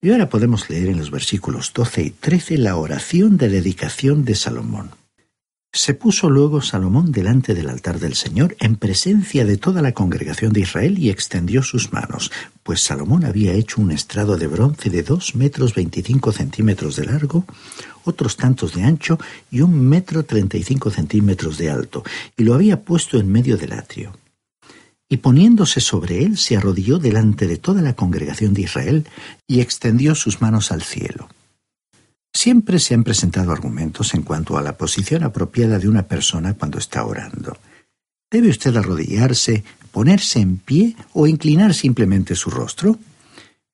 Y 0.00 0.12
ahora 0.12 0.28
podemos 0.28 0.70
leer 0.70 0.88
en 0.88 0.98
los 0.98 1.10
versículos 1.10 1.72
12 1.74 2.02
y 2.02 2.10
13 2.10 2.58
la 2.58 2.76
oración 2.76 3.38
de 3.38 3.48
dedicación 3.48 4.24
de 4.24 4.36
Salomón. 4.36 4.90
Se 5.72 5.92
puso 5.92 6.30
luego 6.30 6.62
Salomón 6.62 7.12
delante 7.12 7.54
del 7.54 7.68
altar 7.68 8.00
del 8.00 8.14
Señor 8.14 8.56
en 8.58 8.76
presencia 8.76 9.44
de 9.44 9.58
toda 9.58 9.82
la 9.82 9.92
congregación 9.92 10.52
de 10.54 10.60
Israel 10.60 10.98
y 10.98 11.10
extendió 11.10 11.62
sus 11.62 11.92
manos, 11.92 12.32
pues 12.62 12.80
Salomón 12.80 13.26
había 13.26 13.52
hecho 13.52 13.82
un 13.82 13.90
estrado 13.90 14.38
de 14.38 14.46
bronce 14.46 14.88
de 14.88 15.02
dos 15.02 15.34
metros 15.34 15.74
veinticinco 15.74 16.32
centímetros 16.32 16.96
de 16.96 17.04
largo, 17.04 17.44
otros 18.04 18.38
tantos 18.38 18.74
de 18.74 18.82
ancho 18.84 19.18
y 19.50 19.60
un 19.60 19.78
metro 19.78 20.24
treinta 20.24 20.56
y 20.56 20.62
cinco 20.62 20.90
centímetros 20.90 21.58
de 21.58 21.70
alto, 21.70 22.02
y 22.34 22.44
lo 22.44 22.54
había 22.54 22.82
puesto 22.82 23.18
en 23.18 23.30
medio 23.30 23.58
del 23.58 23.74
atrio. 23.74 24.16
Y 25.06 25.18
poniéndose 25.18 25.80
sobre 25.80 26.24
él 26.24 26.38
se 26.38 26.56
arrodilló 26.56 26.98
delante 26.98 27.46
de 27.46 27.58
toda 27.58 27.82
la 27.82 27.94
congregación 27.94 28.54
de 28.54 28.62
Israel 28.62 29.06
y 29.46 29.60
extendió 29.60 30.14
sus 30.14 30.40
manos 30.40 30.72
al 30.72 30.82
cielo. 30.82 31.28
Siempre 32.40 32.78
se 32.78 32.94
han 32.94 33.02
presentado 33.02 33.50
argumentos 33.50 34.14
en 34.14 34.22
cuanto 34.22 34.56
a 34.56 34.62
la 34.62 34.76
posición 34.76 35.24
apropiada 35.24 35.80
de 35.80 35.88
una 35.88 36.04
persona 36.04 36.54
cuando 36.54 36.78
está 36.78 37.04
orando. 37.04 37.58
¿Debe 38.30 38.48
usted 38.50 38.76
arrodillarse, 38.76 39.64
ponerse 39.90 40.38
en 40.38 40.58
pie 40.58 40.94
o 41.14 41.26
inclinar 41.26 41.74
simplemente 41.74 42.36
su 42.36 42.50
rostro? 42.50 42.96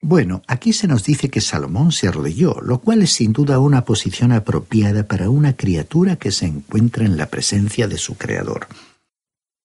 Bueno, 0.00 0.40
aquí 0.47 0.73
se 0.73 0.88
nos 0.88 1.04
dice 1.04 1.28
que 1.28 1.42
Salomón 1.42 1.92
se 1.92 2.09
arrodilló, 2.09 2.59
lo 2.62 2.78
cual 2.78 3.02
es 3.02 3.12
sin 3.12 3.35
duda 3.35 3.59
una 3.59 3.85
posición 3.85 4.33
apropiada 4.33 5.06
para 5.06 5.28
una 5.28 5.52
criatura 5.52 6.16
que 6.16 6.33
se 6.33 6.47
encuentra 6.47 7.04
en 7.04 7.18
la 7.18 7.26
presencia 7.26 7.87
de 7.87 7.99
su 7.99 8.14
Creador. 8.14 8.66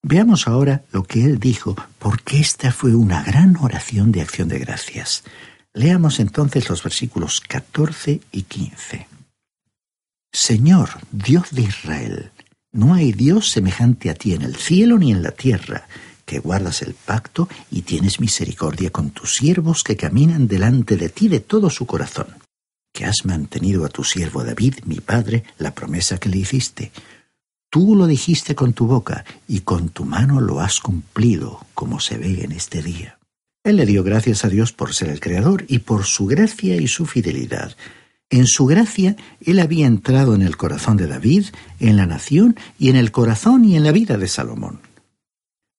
Veamos 0.04 0.46
ahora 0.46 0.84
lo 0.92 1.04
que 1.04 1.24
él 1.24 1.40
dijo, 1.40 1.78
porque 2.00 2.42
esta 2.42 2.74
fue 2.74 2.96
una 2.96 3.24
gran 3.24 3.56
oración 3.56 4.12
de 4.12 4.20
acción 4.20 4.50
de 4.50 4.60
gracias. 4.60 5.24
Leamos 5.74 6.20
entonces 6.20 6.68
los 6.70 6.84
versículos 6.84 7.42
14 7.42 8.22
y 8.32 8.42
15. 8.44 9.08
Señor, 10.32 10.90
Dios 11.12 11.52
de 11.52 11.62
Israel, 11.62 12.32
no 12.72 12.94
hay 12.94 13.12
Dios 13.12 13.50
semejante 13.50 14.10
a 14.10 14.16
ti 14.16 14.34
en 14.34 14.42
el 14.42 14.56
cielo 14.56 14.98
ni 14.98 15.12
en 15.12 15.22
la 15.22 15.32
tierra, 15.32 15.88
que 16.26 16.40
guardas 16.40 16.82
el 16.82 16.94
pacto 16.94 17.50
y 17.72 17.84
tienes 17.84 18.20
misericordia 18.20 18.92
con 18.92 19.12
tus 19.12 19.36
siervos 19.36 19.84
que 19.84 19.98
caminan 19.98 20.48
delante 20.48 20.96
de 20.96 21.10
ti 21.10 21.28
de 21.28 21.40
todo 21.40 21.70
su 21.70 21.86
corazón, 21.86 22.28
que 22.92 23.06
has 23.06 23.26
mantenido 23.26 23.86
a 23.86 23.90
tu 23.90 24.04
siervo 24.04 24.44
David, 24.44 24.76
mi 24.86 25.00
padre, 25.00 25.44
la 25.58 25.74
promesa 25.74 26.18
que 26.20 26.30
le 26.30 26.38
hiciste. 26.38 26.92
Tú 27.70 27.96
lo 27.96 28.08
dijiste 28.08 28.56
con 28.56 28.74
tu 28.74 28.88
boca 28.88 29.24
y 29.48 29.62
con 29.62 29.90
tu 29.90 30.06
mano 30.06 30.42
lo 30.42 30.62
has 30.62 30.80
cumplido, 30.80 31.66
como 31.76 32.00
se 32.00 32.18
ve 32.18 32.44
en 32.44 32.52
este 32.52 32.82
día. 32.82 33.19
Él 33.70 33.76
le 33.76 33.86
dio 33.86 34.04
gracias 34.04 34.44
a 34.46 34.50
Dios 34.50 34.74
por 34.74 34.96
ser 34.96 35.10
el 35.10 35.20
Creador 35.20 35.64
y 35.68 35.80
por 35.80 36.06
su 36.06 36.26
gracia 36.26 36.76
y 36.76 36.88
su 36.88 37.06
fidelidad. 37.06 37.76
En 38.32 38.48
su 38.48 38.66
gracia, 38.66 39.16
Él 39.46 39.60
había 39.60 39.86
entrado 39.86 40.34
en 40.34 40.42
el 40.42 40.58
corazón 40.58 40.98
de 40.98 41.06
David, 41.06 41.46
en 41.80 41.96
la 41.96 42.08
nación 42.08 42.56
y 42.80 42.90
en 42.90 42.96
el 42.96 43.12
corazón 43.12 43.66
y 43.66 43.76
en 43.76 43.84
la 43.84 43.92
vida 43.92 44.18
de 44.18 44.28
Salomón. 44.28 44.82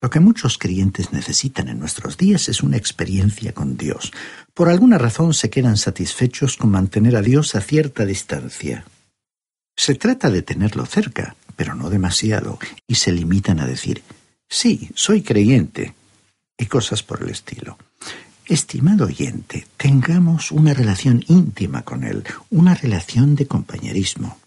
Lo 0.00 0.08
que 0.08 0.20
muchos 0.20 0.56
creyentes 0.56 1.12
necesitan 1.12 1.68
en 1.68 1.80
nuestros 1.80 2.16
días 2.16 2.48
es 2.48 2.62
una 2.62 2.76
experiencia 2.76 3.52
con 3.52 3.76
Dios. 3.76 4.12
Por 4.54 4.68
alguna 4.68 4.96
razón 4.96 5.34
se 5.34 5.50
quedan 5.50 5.76
satisfechos 5.76 6.56
con 6.56 6.70
mantener 6.70 7.16
a 7.16 7.22
Dios 7.22 7.56
a 7.56 7.60
cierta 7.60 8.06
distancia. 8.06 8.84
Se 9.76 9.96
trata 9.96 10.30
de 10.30 10.42
tenerlo 10.42 10.86
cerca, 10.86 11.34
pero 11.56 11.74
no 11.74 11.90
demasiado, 11.90 12.58
y 12.86 12.94
se 12.94 13.10
limitan 13.12 13.58
a 13.58 13.66
decir, 13.66 14.02
sí, 14.48 14.90
soy 14.94 15.22
creyente, 15.22 15.94
y 16.60 16.66
cosas 16.66 17.02
por 17.02 17.22
el 17.22 17.30
estilo. 17.30 17.78
Estimado 18.44 19.06
oyente, 19.06 19.66
tengamos 19.76 20.50
una 20.52 20.74
relación 20.74 21.24
íntima 21.26 21.82
con 21.82 22.04
Él, 22.04 22.24
una 22.50 22.74
relación 22.74 23.34
de 23.34 23.46
compañerismo. 23.46 24.38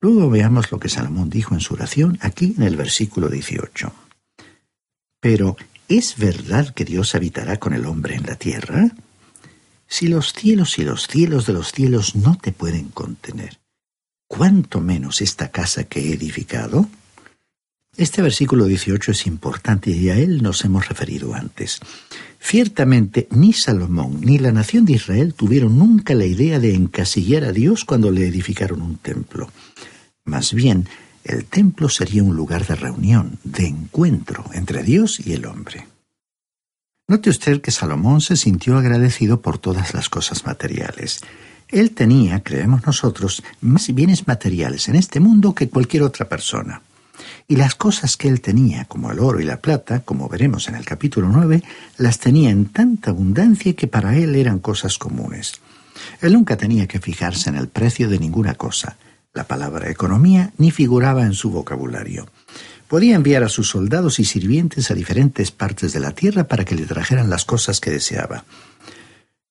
Luego 0.00 0.28
veamos 0.28 0.70
lo 0.70 0.78
que 0.78 0.90
Salomón 0.90 1.30
dijo 1.30 1.54
en 1.54 1.60
su 1.60 1.74
oración 1.74 2.18
aquí 2.20 2.54
en 2.56 2.64
el 2.64 2.76
versículo 2.76 3.28
18. 3.28 3.92
Pero, 5.20 5.56
¿es 5.88 6.18
verdad 6.18 6.74
que 6.74 6.84
Dios 6.84 7.14
habitará 7.14 7.58
con 7.58 7.72
el 7.72 7.86
hombre 7.86 8.16
en 8.16 8.26
la 8.26 8.36
tierra? 8.36 8.90
Si 9.88 10.08
los 10.08 10.32
cielos 10.32 10.78
y 10.78 10.84
los 10.84 11.06
cielos 11.06 11.46
de 11.46 11.54
los 11.54 11.72
cielos 11.72 12.14
no 12.14 12.36
te 12.36 12.52
pueden 12.52 12.90
contener, 12.90 13.58
cuánto 14.28 14.80
menos 14.80 15.22
esta 15.22 15.50
casa 15.50 15.84
que 15.84 16.00
he 16.00 16.12
edificado? 16.12 16.88
Este 17.96 18.20
versículo 18.20 18.66
18 18.66 19.12
es 19.12 19.26
importante 19.26 19.90
y 19.90 20.10
a 20.10 20.18
él 20.18 20.42
nos 20.42 20.62
hemos 20.66 20.86
referido 20.86 21.34
antes. 21.34 21.80
Ciertamente, 22.38 23.26
ni 23.30 23.54
Salomón 23.54 24.20
ni 24.20 24.38
la 24.38 24.52
nación 24.52 24.84
de 24.84 24.92
Israel 24.92 25.32
tuvieron 25.32 25.78
nunca 25.78 26.14
la 26.14 26.26
idea 26.26 26.58
de 26.58 26.74
encasillar 26.74 27.44
a 27.44 27.52
Dios 27.52 27.86
cuando 27.86 28.10
le 28.10 28.26
edificaron 28.26 28.82
un 28.82 28.98
templo. 28.98 29.50
Más 30.26 30.52
bien, 30.52 30.86
el 31.24 31.46
templo 31.46 31.88
sería 31.88 32.22
un 32.22 32.36
lugar 32.36 32.66
de 32.66 32.74
reunión, 32.74 33.38
de 33.44 33.66
encuentro 33.66 34.44
entre 34.52 34.82
Dios 34.82 35.18
y 35.24 35.32
el 35.32 35.46
hombre. 35.46 35.86
Note 37.08 37.30
usted 37.30 37.62
que 37.62 37.70
Salomón 37.70 38.20
se 38.20 38.36
sintió 38.36 38.76
agradecido 38.76 39.40
por 39.40 39.56
todas 39.56 39.94
las 39.94 40.10
cosas 40.10 40.44
materiales. 40.44 41.20
Él 41.68 41.92
tenía, 41.92 42.42
creemos 42.42 42.84
nosotros, 42.84 43.42
más 43.62 43.92
bienes 43.94 44.26
materiales 44.26 44.88
en 44.88 44.96
este 44.96 45.18
mundo 45.18 45.54
que 45.54 45.70
cualquier 45.70 46.02
otra 46.02 46.28
persona. 46.28 46.82
Y 47.48 47.56
las 47.56 47.76
cosas 47.76 48.16
que 48.16 48.28
él 48.28 48.40
tenía, 48.40 48.86
como 48.86 49.12
el 49.12 49.20
oro 49.20 49.40
y 49.40 49.44
la 49.44 49.60
plata, 49.60 50.00
como 50.00 50.28
veremos 50.28 50.68
en 50.68 50.74
el 50.74 50.84
capítulo 50.84 51.28
9, 51.28 51.62
las 51.96 52.18
tenía 52.18 52.50
en 52.50 52.66
tanta 52.66 53.10
abundancia 53.10 53.74
que 53.74 53.86
para 53.86 54.16
él 54.16 54.34
eran 54.34 54.58
cosas 54.58 54.98
comunes. 54.98 55.60
Él 56.20 56.32
nunca 56.32 56.56
tenía 56.56 56.88
que 56.88 56.98
fijarse 56.98 57.48
en 57.48 57.56
el 57.56 57.68
precio 57.68 58.08
de 58.08 58.18
ninguna 58.18 58.54
cosa. 58.54 58.96
La 59.32 59.44
palabra 59.44 59.88
economía 59.90 60.52
ni 60.58 60.72
figuraba 60.72 61.22
en 61.22 61.34
su 61.34 61.50
vocabulario. 61.50 62.26
Podía 62.88 63.14
enviar 63.14 63.44
a 63.44 63.48
sus 63.48 63.68
soldados 63.68 64.18
y 64.18 64.24
sirvientes 64.24 64.90
a 64.90 64.94
diferentes 64.94 65.50
partes 65.50 65.92
de 65.92 66.00
la 66.00 66.12
tierra 66.12 66.44
para 66.44 66.64
que 66.64 66.74
le 66.74 66.86
trajeran 66.86 67.30
las 67.30 67.44
cosas 67.44 67.80
que 67.80 67.90
deseaba. 67.90 68.44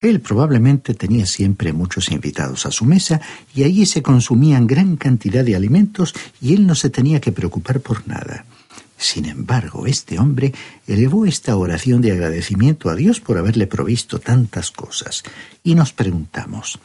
Él 0.06 0.22
probablemente 0.22 0.94
tenía 0.94 1.26
siempre 1.26 1.74
muchos 1.74 2.12
invitados 2.12 2.66
a 2.68 2.72
su 2.72 2.86
mesa 2.86 3.22
y 3.56 3.64
allí 3.64 3.88
se 3.88 4.04
consumían 4.04 4.68
gran 4.68 4.98
cantidad 4.98 5.44
de 5.44 5.56
alimentos 5.56 6.14
y 6.40 6.54
él 6.54 6.68
no 6.68 6.76
se 6.76 6.92
tenía 6.92 7.20
que 7.20 7.32
preocupar 7.32 7.80
por 7.80 8.08
nada. 8.08 8.46
Sin 8.98 9.26
embargo, 9.26 9.88
este 9.88 10.20
hombre 10.20 10.54
elevó 10.86 11.26
esta 11.26 11.58
oración 11.58 12.02
de 12.02 12.12
agradecimiento 12.12 12.90
a 12.90 12.96
Dios 12.96 13.20
por 13.20 13.38
haberle 13.38 13.68
provisto 13.68 14.20
tantas 14.20 14.72
cosas. 14.72 15.24
Y 15.64 15.74
nos 15.74 15.92
preguntamos, 15.92 16.80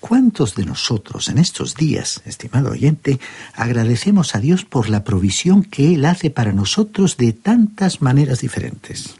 ¿cuántos 0.00 0.56
de 0.56 0.66
nosotros 0.66 1.28
en 1.28 1.38
estos 1.38 1.76
días, 1.76 2.22
estimado 2.26 2.72
oyente, 2.72 3.20
agradecemos 3.54 4.34
a 4.34 4.40
Dios 4.40 4.64
por 4.64 4.90
la 4.90 5.04
provisión 5.04 5.62
que 5.62 5.94
Él 5.94 6.04
hace 6.04 6.28
para 6.28 6.52
nosotros 6.52 7.16
de 7.16 7.32
tantas 7.32 8.02
maneras 8.02 8.40
diferentes? 8.40 9.14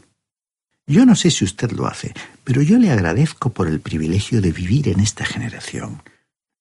Yo 0.89 1.05
no 1.05 1.15
sé 1.15 1.29
si 1.29 1.45
usted 1.45 1.71
lo 1.71 1.85
hace, 1.85 2.15
pero 2.43 2.63
yo 2.63 2.79
le 2.79 2.89
agradezco 2.89 3.51
por 3.51 3.67
el 3.67 3.79
privilegio 3.79 4.41
de 4.41 4.51
vivir 4.51 4.87
en 4.89 5.01
esta 5.01 5.23
generación, 5.23 6.01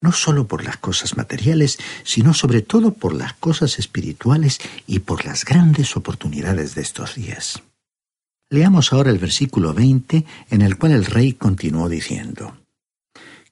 no 0.02 0.12
solo 0.12 0.46
por 0.46 0.62
las 0.62 0.76
cosas 0.76 1.16
materiales, 1.16 1.78
sino 2.04 2.34
sobre 2.34 2.60
todo 2.60 2.92
por 2.92 3.14
las 3.14 3.32
cosas 3.32 3.78
espirituales 3.78 4.60
y 4.86 4.98
por 4.98 5.24
las 5.24 5.46
grandes 5.46 5.96
oportunidades 5.96 6.74
de 6.74 6.82
estos 6.82 7.14
días. 7.14 7.62
Leamos 8.50 8.92
ahora 8.92 9.10
el 9.10 9.18
versículo 9.18 9.72
20 9.72 10.26
en 10.50 10.60
el 10.60 10.76
cual 10.76 10.92
el 10.92 11.06
rey 11.06 11.32
continuó 11.32 11.88
diciendo, 11.88 12.54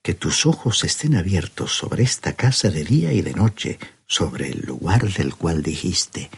Que 0.02 0.12
tus 0.12 0.44
ojos 0.44 0.84
estén 0.84 1.16
abiertos 1.16 1.72
sobre 1.72 2.02
esta 2.02 2.34
casa 2.34 2.68
de 2.68 2.84
día 2.84 3.14
y 3.14 3.22
de 3.22 3.32
noche, 3.32 3.78
sobre 4.06 4.50
el 4.50 4.66
lugar 4.66 5.10
del 5.10 5.34
cual 5.36 5.62
dijiste, 5.62 6.28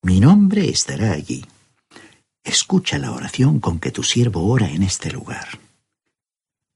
mi 0.00 0.18
nombre 0.18 0.70
estará 0.70 1.12
allí 1.12 1.44
escucha 2.44 2.98
la 2.98 3.12
oración 3.12 3.60
con 3.60 3.78
que 3.78 3.90
tu 3.90 4.02
siervo 4.02 4.46
ora 4.46 4.68
en 4.68 4.82
este 4.82 5.10
lugar. 5.10 5.58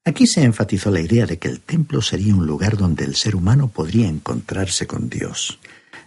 Aquí 0.04 0.26
se 0.26 0.42
enfatizó 0.42 0.90
la 0.90 1.00
idea 1.00 1.26
de 1.26 1.38
que 1.38 1.48
el 1.48 1.60
templo 1.60 2.00
sería 2.00 2.34
un 2.34 2.46
lugar 2.46 2.76
donde 2.76 3.04
el 3.04 3.16
ser 3.16 3.34
humano 3.34 3.68
podría 3.68 4.08
encontrarse 4.08 4.86
con 4.86 5.08
Dios. 5.08 5.58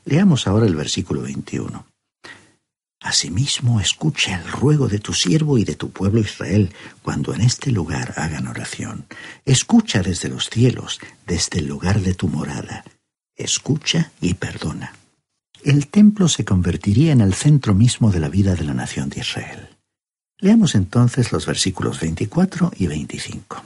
Leamos 0.06 0.48
ahora 0.48 0.66
el 0.66 0.76
versículo 0.76 1.22
21. 1.24 1.86
Asimismo, 3.02 3.80
escucha 3.80 4.40
el 4.40 4.50
ruego 4.52 4.88
de 4.88 5.00
tu 5.00 5.14
siervo 5.14 5.58
y 5.58 5.66
de 5.66 5.76
tu 5.76 5.92
pueblo 5.92 6.20
Israel 6.22 6.74
cuando 7.02 7.34
en 7.34 7.42
este 7.42 7.72
lugar 7.72 8.14
hagan 8.18 8.48
oración. 8.48 9.06
Escucha 9.46 10.02
desde 10.02 10.30
los 10.30 10.50
cielos, 10.50 11.00
desde 11.26 11.60
el 11.60 11.68
lugar 11.68 12.02
de 12.02 12.14
tu 12.14 12.28
morada. 12.28 12.84
Escucha 13.36 14.12
y 14.22 14.34
perdona 14.34 14.94
el 15.64 15.88
templo 15.88 16.28
se 16.28 16.46
convertiría 16.46 17.12
en 17.12 17.22
el 17.22 17.34
centro 17.34 17.74
mismo 17.74 18.12
de 18.12 18.20
la 18.20 18.30
vida 18.30 18.56
de 18.56 18.64
la 18.64 18.74
nación 18.74 19.10
de 19.10 19.22
Israel. 19.22 19.70
Leamos 20.40 20.76
entonces 20.76 21.32
los 21.32 21.46
versículos 21.46 22.00
24 22.00 22.72
y 22.78 22.88
25. 22.88 23.62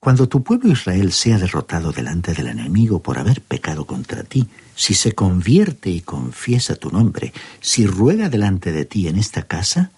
Cuando 0.00 0.28
tu 0.28 0.42
pueblo 0.42 0.72
Israel 0.72 1.12
sea 1.12 1.38
derrotado 1.38 1.92
delante 1.92 2.32
del 2.32 2.48
enemigo 2.48 3.02
por 3.02 3.18
haber 3.18 3.42
pecado 3.42 3.86
contra 3.86 4.24
ti, 4.24 4.48
si 4.74 4.94
se 4.94 5.12
convierte 5.12 5.90
y 5.90 6.00
confiesa 6.00 6.74
tu 6.74 6.90
nombre, 6.90 7.32
si 7.60 7.86
ruega 7.86 8.30
delante 8.30 8.72
de 8.72 8.86
ti 8.86 9.08
en 9.08 9.18
esta 9.18 9.42
casa, 9.42 9.90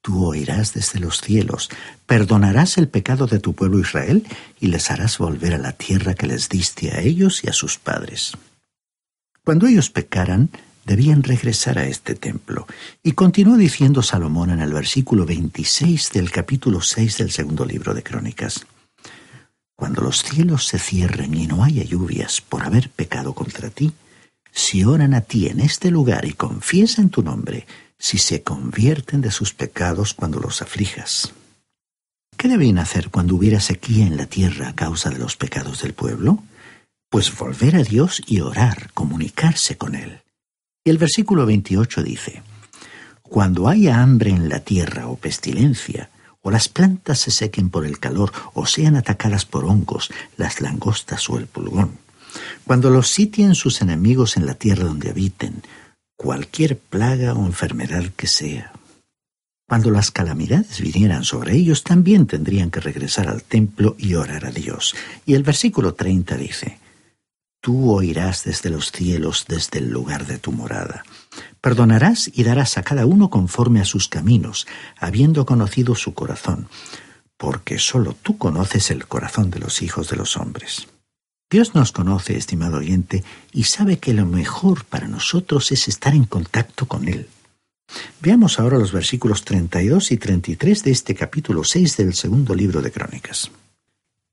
tú 0.00 0.24
oirás 0.24 0.74
desde 0.74 1.00
los 1.00 1.20
cielos, 1.20 1.70
perdonarás 2.06 2.78
el 2.78 2.88
pecado 2.88 3.26
de 3.26 3.40
tu 3.40 3.54
pueblo 3.54 3.80
Israel 3.80 4.26
y 4.60 4.68
les 4.68 4.90
harás 4.92 5.18
volver 5.18 5.54
a 5.54 5.58
la 5.58 5.72
tierra 5.72 6.14
que 6.14 6.28
les 6.28 6.48
diste 6.48 6.92
a 6.92 7.00
ellos 7.00 7.42
y 7.42 7.48
a 7.48 7.52
sus 7.52 7.78
padres. 7.78 8.32
Cuando 9.44 9.66
ellos 9.66 9.90
pecaran, 9.90 10.50
debían 10.88 11.22
regresar 11.22 11.78
a 11.78 11.86
este 11.86 12.14
templo. 12.14 12.66
Y 13.02 13.12
continuó 13.12 13.58
diciendo 13.58 14.02
Salomón 14.02 14.50
en 14.50 14.60
el 14.60 14.72
versículo 14.72 15.26
26 15.26 16.10
del 16.12 16.30
capítulo 16.30 16.80
6 16.80 17.18
del 17.18 17.30
segundo 17.30 17.66
libro 17.66 17.92
de 17.92 18.02
Crónicas. 18.02 18.66
Cuando 19.76 20.00
los 20.00 20.22
cielos 20.22 20.66
se 20.66 20.78
cierren 20.78 21.34
y 21.34 21.46
no 21.46 21.62
haya 21.62 21.84
lluvias 21.84 22.40
por 22.40 22.64
haber 22.64 22.88
pecado 22.88 23.34
contra 23.34 23.68
ti, 23.68 23.92
si 24.50 24.82
oran 24.82 25.12
a 25.12 25.20
ti 25.20 25.46
en 25.46 25.60
este 25.60 25.90
lugar 25.90 26.24
y 26.24 26.32
confiesan 26.32 27.10
tu 27.10 27.22
nombre, 27.22 27.66
si 27.98 28.16
se 28.16 28.42
convierten 28.42 29.20
de 29.20 29.30
sus 29.30 29.52
pecados 29.52 30.14
cuando 30.14 30.40
los 30.40 30.62
aflijas. 30.62 31.32
¿Qué 32.38 32.48
deben 32.48 32.78
hacer 32.78 33.10
cuando 33.10 33.34
hubiera 33.34 33.60
sequía 33.60 34.06
en 34.06 34.16
la 34.16 34.26
tierra 34.26 34.68
a 34.68 34.74
causa 34.74 35.10
de 35.10 35.18
los 35.18 35.36
pecados 35.36 35.82
del 35.82 35.92
pueblo? 35.92 36.42
Pues 37.10 37.36
volver 37.36 37.76
a 37.76 37.82
Dios 37.82 38.22
y 38.26 38.40
orar, 38.40 38.90
comunicarse 38.94 39.76
con 39.76 39.94
Él. 39.94 40.22
Y 40.88 40.90
el 40.90 40.96
versículo 40.96 41.44
28 41.44 42.02
dice, 42.02 42.42
Cuando 43.20 43.68
haya 43.68 44.00
hambre 44.00 44.30
en 44.30 44.48
la 44.48 44.60
tierra 44.60 45.06
o 45.08 45.16
pestilencia, 45.16 46.08
o 46.40 46.50
las 46.50 46.70
plantas 46.70 47.18
se 47.18 47.30
sequen 47.30 47.68
por 47.68 47.84
el 47.84 47.98
calor, 47.98 48.32
o 48.54 48.64
sean 48.64 48.96
atacadas 48.96 49.44
por 49.44 49.66
hongos, 49.66 50.10
las 50.38 50.62
langostas 50.62 51.28
o 51.28 51.36
el 51.36 51.46
pulgón, 51.46 51.98
cuando 52.64 52.88
los 52.88 53.08
sitien 53.08 53.54
sus 53.54 53.82
enemigos 53.82 54.38
en 54.38 54.46
la 54.46 54.54
tierra 54.54 54.84
donde 54.84 55.10
habiten, 55.10 55.62
cualquier 56.16 56.78
plaga 56.78 57.34
o 57.34 57.44
enfermedad 57.44 58.04
que 58.16 58.26
sea. 58.26 58.72
Cuando 59.68 59.90
las 59.90 60.10
calamidades 60.10 60.80
vinieran 60.80 61.24
sobre 61.24 61.54
ellos, 61.54 61.84
también 61.84 62.26
tendrían 62.26 62.70
que 62.70 62.80
regresar 62.80 63.28
al 63.28 63.42
templo 63.42 63.94
y 63.98 64.14
orar 64.14 64.46
a 64.46 64.50
Dios. 64.52 64.94
Y 65.26 65.34
el 65.34 65.42
versículo 65.42 65.92
30 65.92 66.38
dice, 66.38 66.78
Tú 67.60 67.90
oirás 67.92 68.44
desde 68.44 68.70
los 68.70 68.92
cielos, 68.92 69.46
desde 69.48 69.78
el 69.78 69.90
lugar 69.90 70.26
de 70.26 70.38
tu 70.38 70.52
morada. 70.52 71.02
Perdonarás 71.60 72.30
y 72.32 72.44
darás 72.44 72.78
a 72.78 72.82
cada 72.82 73.04
uno 73.04 73.30
conforme 73.30 73.80
a 73.80 73.84
sus 73.84 74.08
caminos, 74.08 74.66
habiendo 74.98 75.44
conocido 75.44 75.94
su 75.94 76.14
corazón, 76.14 76.68
porque 77.36 77.78
sólo 77.78 78.14
tú 78.14 78.38
conoces 78.38 78.90
el 78.90 79.06
corazón 79.06 79.50
de 79.50 79.58
los 79.58 79.82
hijos 79.82 80.08
de 80.08 80.16
los 80.16 80.36
hombres. 80.36 80.88
Dios 81.50 81.74
nos 81.74 81.92
conoce, 81.92 82.36
estimado 82.36 82.78
oyente, 82.78 83.24
y 83.52 83.64
sabe 83.64 83.98
que 83.98 84.12
lo 84.12 84.26
mejor 84.26 84.84
para 84.84 85.08
nosotros 85.08 85.72
es 85.72 85.88
estar 85.88 86.14
en 86.14 86.24
contacto 86.24 86.86
con 86.86 87.08
Él. 87.08 87.28
Veamos 88.20 88.60
ahora 88.60 88.78
los 88.78 88.92
versículos 88.92 89.44
32 89.44 90.12
y 90.12 90.18
33 90.18 90.84
de 90.84 90.90
este 90.90 91.14
capítulo 91.14 91.64
6 91.64 91.96
del 91.96 92.14
segundo 92.14 92.54
libro 92.54 92.82
de 92.82 92.92
Crónicas. 92.92 93.50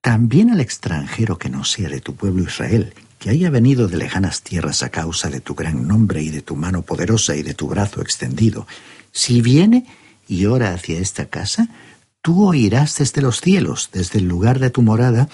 También 0.01 0.51
al 0.51 0.59
extranjero 0.59 1.38
que 1.38 1.49
no 1.49 1.63
sea 1.63 1.89
de 1.89 2.01
tu 2.01 2.15
pueblo 2.15 2.43
Israel, 2.43 2.93
que 3.19 3.30
haya 3.30 3.49
venido 3.49 3.88
de 3.88 3.97
lejanas 3.97 4.41
tierras 4.41 4.84
a 4.84 4.89
causa 4.89 5.30
de 5.30 5.39
tu 5.39 5.56
gran 5.56 5.88
nombre 5.88 6.21
y 6.21 6.30
de 6.30 6.41
tu 6.41 6.56
mano 6.56 6.82
poderosa 6.82 7.36
y 7.36 7.43
de 7.43 7.54
tu 7.54 7.67
brazo 7.67 8.01
extendido, 8.01 8.67
si 9.12 9.41
viene 9.41 9.86
y 10.28 10.45
ora 10.45 10.73
hacia 10.73 10.99
esta 10.99 11.25
casa, 11.28 11.69
tú 12.21 12.47
oirás 12.47 12.97
desde 12.97 13.21
los 13.21 13.41
cielos, 13.41 13.89
desde 13.93 14.19
el 14.19 14.28
lugar 14.28 14.60
de 14.60 14.69
tu 14.69 14.82
morada, 14.82 15.30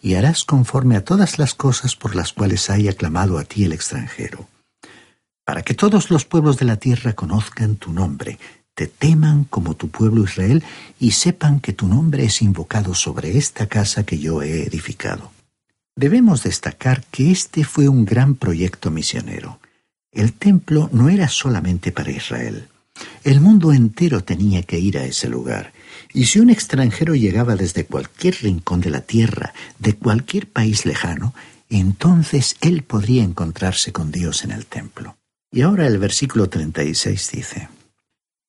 y 0.00 0.14
harás 0.14 0.44
conforme 0.44 0.96
a 0.96 1.04
todas 1.04 1.38
las 1.38 1.54
cosas 1.54 1.96
por 1.96 2.14
las 2.14 2.32
cuales 2.32 2.70
haya 2.70 2.92
clamado 2.92 3.38
a 3.38 3.44
ti 3.44 3.64
el 3.64 3.72
extranjero. 3.72 4.48
Para 5.44 5.62
que 5.62 5.74
todos 5.74 6.10
los 6.10 6.24
pueblos 6.24 6.58
de 6.58 6.64
la 6.64 6.76
tierra 6.76 7.12
conozcan 7.14 7.76
tu 7.76 7.92
nombre, 7.92 8.38
te 8.74 8.86
teman 8.86 9.44
como 9.44 9.74
tu 9.74 9.88
pueblo 9.88 10.24
Israel 10.24 10.62
y 11.00 11.12
sepan 11.12 11.60
que 11.60 11.72
tu 11.72 11.88
nombre 11.88 12.24
es 12.24 12.42
invocado 12.42 12.94
sobre 12.94 13.38
esta 13.38 13.66
casa 13.66 14.04
que 14.04 14.18
yo 14.18 14.42
he 14.42 14.64
edificado. 14.64 15.35
Debemos 15.98 16.42
destacar 16.42 17.04
que 17.10 17.30
este 17.30 17.64
fue 17.64 17.88
un 17.88 18.04
gran 18.04 18.34
proyecto 18.34 18.90
misionero. 18.90 19.60
El 20.12 20.34
templo 20.34 20.90
no 20.92 21.08
era 21.08 21.28
solamente 21.28 21.90
para 21.90 22.10
Israel. 22.10 22.68
El 23.24 23.40
mundo 23.40 23.72
entero 23.72 24.22
tenía 24.22 24.62
que 24.62 24.78
ir 24.78 24.98
a 24.98 25.04
ese 25.04 25.30
lugar. 25.30 25.72
Y 26.12 26.26
si 26.26 26.38
un 26.38 26.50
extranjero 26.50 27.14
llegaba 27.14 27.56
desde 27.56 27.86
cualquier 27.86 28.36
rincón 28.42 28.82
de 28.82 28.90
la 28.90 29.00
tierra, 29.00 29.54
de 29.78 29.94
cualquier 29.94 30.46
país 30.46 30.84
lejano, 30.84 31.34
entonces 31.70 32.56
él 32.60 32.82
podría 32.82 33.24
encontrarse 33.24 33.92
con 33.92 34.12
Dios 34.12 34.44
en 34.44 34.50
el 34.50 34.66
templo. 34.66 35.16
Y 35.50 35.62
ahora 35.62 35.86
el 35.86 35.96
versículo 35.96 36.50
36 36.50 37.30
dice, 37.32 37.68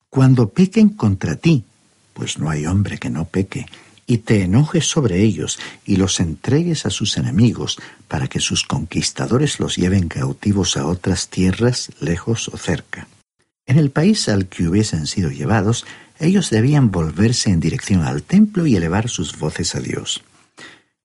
Cuando 0.09 0.49
pequen 0.49 0.89
contra 0.89 1.37
ti, 1.37 1.63
pues 2.13 2.39
no 2.39 2.49
hay 2.49 2.65
hombre 2.65 2.97
que 2.97 3.09
no 3.09 3.23
peque, 3.23 3.67
y 4.07 4.19
te 4.19 4.41
enojes 4.41 4.85
sobre 4.85 5.21
ellos 5.21 5.59
y 5.85 5.97
los 5.97 6.21
entregues 6.21 6.85
a 6.85 6.89
sus 6.89 7.17
enemigos 7.17 7.77
para 8.07 8.27
que 8.27 8.39
sus 8.39 8.63
conquistadores 8.63 9.59
los 9.59 9.75
lleven 9.75 10.07
cautivos 10.07 10.77
a 10.77 10.87
otras 10.87 11.27
tierras 11.27 11.91
lejos 11.99 12.47
o 12.47 12.57
cerca. 12.57 13.07
En 13.65 13.77
el 13.77 13.91
país 13.91 14.29
al 14.29 14.47
que 14.47 14.65
hubiesen 14.65 15.07
sido 15.07 15.29
llevados, 15.29 15.85
ellos 16.19 16.49
debían 16.49 16.89
volverse 16.89 17.51
en 17.51 17.59
dirección 17.59 18.03
al 18.03 18.23
templo 18.23 18.65
y 18.65 18.77
elevar 18.77 19.09
sus 19.09 19.37
voces 19.37 19.75
a 19.75 19.81
Dios. 19.81 20.23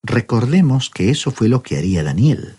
Recordemos 0.04 0.88
que 0.88 1.10
eso 1.10 1.32
fue 1.32 1.48
lo 1.48 1.62
que 1.62 1.76
haría 1.76 2.04
Daniel. 2.04 2.54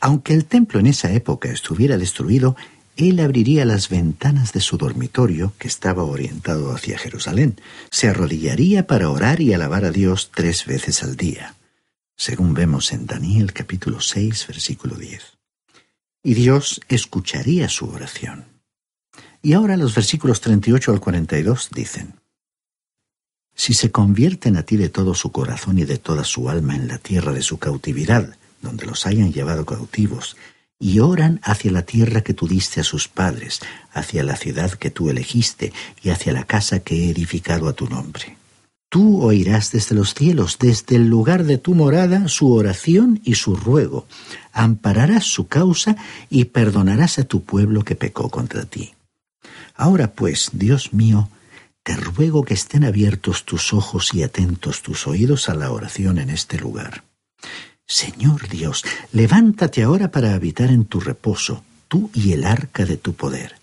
Aunque 0.00 0.34
el 0.34 0.44
templo 0.44 0.78
en 0.78 0.86
esa 0.86 1.10
época 1.12 1.48
estuviera 1.48 1.96
destruido, 1.96 2.54
él 2.96 3.18
abriría 3.18 3.64
las 3.64 3.88
ventanas 3.88 4.52
de 4.52 4.60
su 4.60 4.76
dormitorio, 4.76 5.52
que 5.58 5.66
estaba 5.66 6.04
orientado 6.04 6.72
hacia 6.72 6.98
Jerusalén, 6.98 7.60
se 7.90 8.08
arrodillaría 8.08 8.86
para 8.86 9.10
orar 9.10 9.40
y 9.40 9.52
alabar 9.52 9.84
a 9.84 9.90
Dios 9.90 10.30
tres 10.32 10.64
veces 10.64 11.02
al 11.02 11.16
día, 11.16 11.56
según 12.16 12.54
vemos 12.54 12.92
en 12.92 13.06
Daniel 13.06 13.52
capítulo 13.52 14.00
6, 14.00 14.46
versículo 14.46 14.94
10. 14.94 15.22
Y 16.22 16.34
Dios 16.34 16.80
escucharía 16.88 17.68
su 17.68 17.88
oración. 17.88 18.44
Y 19.42 19.52
ahora 19.52 19.76
los 19.76 19.94
versículos 19.94 20.40
38 20.40 20.92
al 20.92 21.00
42 21.00 21.70
dicen, 21.74 22.14
Si 23.54 23.74
se 23.74 23.90
convierten 23.90 24.56
a 24.56 24.62
ti 24.62 24.76
de 24.76 24.88
todo 24.88 25.14
su 25.14 25.32
corazón 25.32 25.78
y 25.78 25.84
de 25.84 25.98
toda 25.98 26.24
su 26.24 26.48
alma 26.48 26.76
en 26.76 26.86
la 26.86 26.98
tierra 26.98 27.32
de 27.32 27.42
su 27.42 27.58
cautividad, 27.58 28.36
donde 28.62 28.86
los 28.86 29.04
hayan 29.04 29.32
llevado 29.32 29.66
cautivos, 29.66 30.36
y 30.78 30.98
oran 30.98 31.40
hacia 31.42 31.70
la 31.70 31.82
tierra 31.82 32.22
que 32.22 32.34
tú 32.34 32.48
diste 32.48 32.80
a 32.80 32.84
sus 32.84 33.08
padres, 33.08 33.60
hacia 33.92 34.22
la 34.24 34.36
ciudad 34.36 34.72
que 34.72 34.90
tú 34.90 35.08
elegiste 35.08 35.72
y 36.02 36.10
hacia 36.10 36.32
la 36.32 36.44
casa 36.44 36.80
que 36.80 37.04
he 37.04 37.10
edificado 37.10 37.68
a 37.68 37.72
tu 37.72 37.88
nombre. 37.88 38.36
Tú 38.88 39.22
oirás 39.22 39.72
desde 39.72 39.94
los 39.94 40.14
cielos, 40.14 40.58
desde 40.60 40.96
el 40.96 41.08
lugar 41.08 41.44
de 41.44 41.58
tu 41.58 41.74
morada, 41.74 42.28
su 42.28 42.52
oración 42.52 43.20
y 43.24 43.34
su 43.34 43.56
ruego, 43.56 44.06
ampararás 44.52 45.24
su 45.24 45.48
causa 45.48 45.96
y 46.30 46.44
perdonarás 46.44 47.18
a 47.18 47.24
tu 47.24 47.42
pueblo 47.42 47.82
que 47.82 47.96
pecó 47.96 48.30
contra 48.30 48.64
ti. 48.64 48.94
Ahora 49.74 50.12
pues, 50.12 50.50
Dios 50.52 50.92
mío, 50.92 51.28
te 51.82 51.96
ruego 51.96 52.44
que 52.44 52.54
estén 52.54 52.84
abiertos 52.84 53.44
tus 53.44 53.72
ojos 53.72 54.14
y 54.14 54.22
atentos 54.22 54.82
tus 54.82 55.06
oídos 55.06 55.48
a 55.48 55.54
la 55.54 55.72
oración 55.72 56.18
en 56.18 56.30
este 56.30 56.58
lugar 56.58 57.02
Señor 57.86 58.48
Dios, 58.48 58.84
levántate 59.12 59.82
ahora 59.82 60.10
para 60.10 60.34
habitar 60.34 60.70
en 60.70 60.84
tu 60.86 61.00
reposo, 61.00 61.64
tú 61.88 62.10
y 62.14 62.32
el 62.32 62.44
arca 62.44 62.84
de 62.84 62.96
tu 62.96 63.14
poder. 63.14 63.56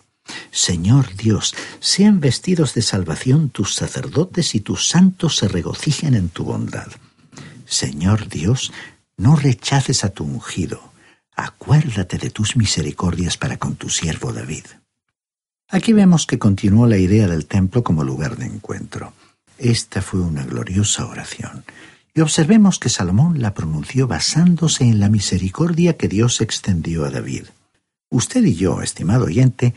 Señor 0.52 1.16
Dios, 1.16 1.56
sean 1.80 2.20
vestidos 2.20 2.74
de 2.74 2.82
salvación 2.82 3.50
tus 3.50 3.76
sacerdotes 3.76 4.56
y 4.56 4.60
tus 4.60 4.88
santos 4.88 5.38
se 5.38 5.48
regocijen 5.48 6.14
en 6.14 6.30
tu 6.30 6.44
bondad. 6.44 6.88
Señor 7.66 8.30
Dios, 8.30 8.72
no 9.18 9.36
rechaces 9.36 10.04
a 10.04 10.10
tu 10.10 10.24
ungido. 10.24 10.92
Acuérdate 11.36 12.18
de 12.18 12.30
tus 12.30 12.56
misericordias 12.56 13.38
para 13.38 13.58
con 13.58 13.76
tu 13.76 13.90
siervo 13.90 14.34
David. 14.34 14.66
Aquí 15.70 15.94
vemos 15.94 16.28
que 16.28 16.38
continuó 16.38 16.86
la 16.86 16.98
idea 16.98 17.28
del 17.28 17.46
templo 17.46 17.84
como 17.84 18.04
lugar 18.04 18.36
de 18.38 18.46
encuentro. 18.46 19.14
Esta 19.58 20.02
fue 20.02 20.20
una 20.20 20.44
gloriosa 20.44 21.06
oración. 21.06 21.64
Y 22.14 22.22
observemos 22.22 22.78
que 22.78 22.90
Salomón 22.90 23.42
la 23.42 23.54
pronunció 23.54 24.08
basándose 24.08 24.84
en 24.84 25.00
la 25.00 25.10
misericordia 25.10 25.96
que 25.96 26.10
Dios 26.10 26.42
extendió 26.42 27.06
a 27.06 27.10
David. 27.10 27.46
Usted 28.10 28.44
y 28.44 28.56
yo, 28.56 28.82
estimado 28.82 29.26
oyente, 29.26 29.74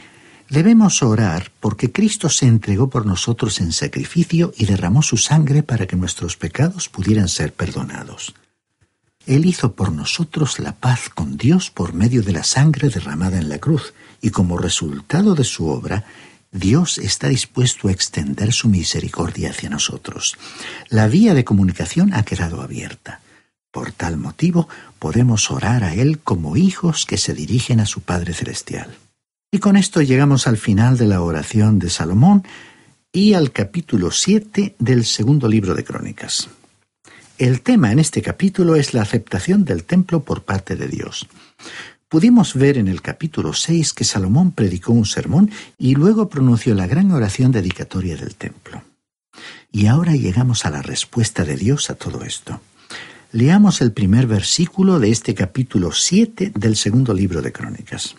debemos 0.50 1.02
orar 1.02 1.52
porque 1.60 1.92
Cristo 1.92 2.28
se 2.28 2.46
entregó 2.46 2.90
por 2.90 3.06
nosotros 3.06 3.60
en 3.60 3.72
sacrificio 3.72 4.52
y 4.56 4.66
derramó 4.66 5.02
su 5.02 5.16
sangre 5.16 5.62
para 5.62 5.86
que 5.86 5.96
nuestros 5.96 6.36
pecados 6.36 6.88
pudieran 6.88 7.28
ser 7.28 7.52
perdonados. 7.52 8.34
Él 9.26 9.46
hizo 9.46 9.72
por 9.72 9.92
nosotros 9.92 10.58
la 10.58 10.74
paz 10.74 11.08
con 11.08 11.36
Dios 11.36 11.70
por 11.70 11.94
medio 11.94 12.22
de 12.22 12.32
la 12.32 12.44
sangre 12.44 12.90
derramada 12.90 13.38
en 13.38 13.48
la 13.48 13.58
cruz, 13.58 13.94
y 14.20 14.30
como 14.30 14.58
resultado 14.58 15.34
de 15.34 15.44
su 15.44 15.68
obra, 15.68 16.04
Dios 16.54 16.98
está 16.98 17.26
dispuesto 17.26 17.88
a 17.88 17.90
extender 17.90 18.52
su 18.52 18.68
misericordia 18.68 19.50
hacia 19.50 19.68
nosotros. 19.68 20.36
La 20.88 21.08
vía 21.08 21.34
de 21.34 21.44
comunicación 21.44 22.14
ha 22.14 22.22
quedado 22.22 22.62
abierta. 22.62 23.20
Por 23.72 23.90
tal 23.90 24.18
motivo 24.18 24.68
podemos 25.00 25.50
orar 25.50 25.82
a 25.82 25.94
Él 25.94 26.20
como 26.20 26.56
hijos 26.56 27.06
que 27.06 27.18
se 27.18 27.34
dirigen 27.34 27.80
a 27.80 27.86
su 27.86 28.02
Padre 28.02 28.34
Celestial. 28.34 28.94
Y 29.50 29.58
con 29.58 29.76
esto 29.76 30.00
llegamos 30.00 30.46
al 30.46 30.56
final 30.56 30.96
de 30.96 31.08
la 31.08 31.22
oración 31.22 31.80
de 31.80 31.90
Salomón 31.90 32.44
y 33.12 33.34
al 33.34 33.50
capítulo 33.50 34.12
7 34.12 34.76
del 34.78 35.04
segundo 35.04 35.48
libro 35.48 35.74
de 35.74 35.82
Crónicas. 35.82 36.48
El 37.36 37.62
tema 37.62 37.90
en 37.90 37.98
este 37.98 38.22
capítulo 38.22 38.76
es 38.76 38.94
la 38.94 39.02
aceptación 39.02 39.64
del 39.64 39.82
templo 39.82 40.22
por 40.22 40.44
parte 40.44 40.76
de 40.76 40.86
Dios. 40.86 41.26
Pudimos 42.14 42.54
ver 42.54 42.78
en 42.78 42.86
el 42.86 43.02
capítulo 43.02 43.52
6 43.54 43.92
que 43.92 44.04
Salomón 44.04 44.52
predicó 44.52 44.92
un 44.92 45.04
sermón 45.04 45.50
y 45.76 45.96
luego 45.96 46.28
pronunció 46.28 46.72
la 46.76 46.86
gran 46.86 47.10
oración 47.10 47.50
dedicatoria 47.50 48.14
del 48.14 48.36
templo. 48.36 48.84
Y 49.72 49.88
ahora 49.88 50.14
llegamos 50.14 50.64
a 50.64 50.70
la 50.70 50.80
respuesta 50.80 51.44
de 51.44 51.56
Dios 51.56 51.90
a 51.90 51.96
todo 51.96 52.22
esto. 52.22 52.60
Leamos 53.32 53.80
el 53.80 53.90
primer 53.90 54.28
versículo 54.28 55.00
de 55.00 55.10
este 55.10 55.34
capítulo 55.34 55.90
7 55.90 56.52
del 56.54 56.76
segundo 56.76 57.14
libro 57.14 57.42
de 57.42 57.50
Crónicas. 57.50 58.14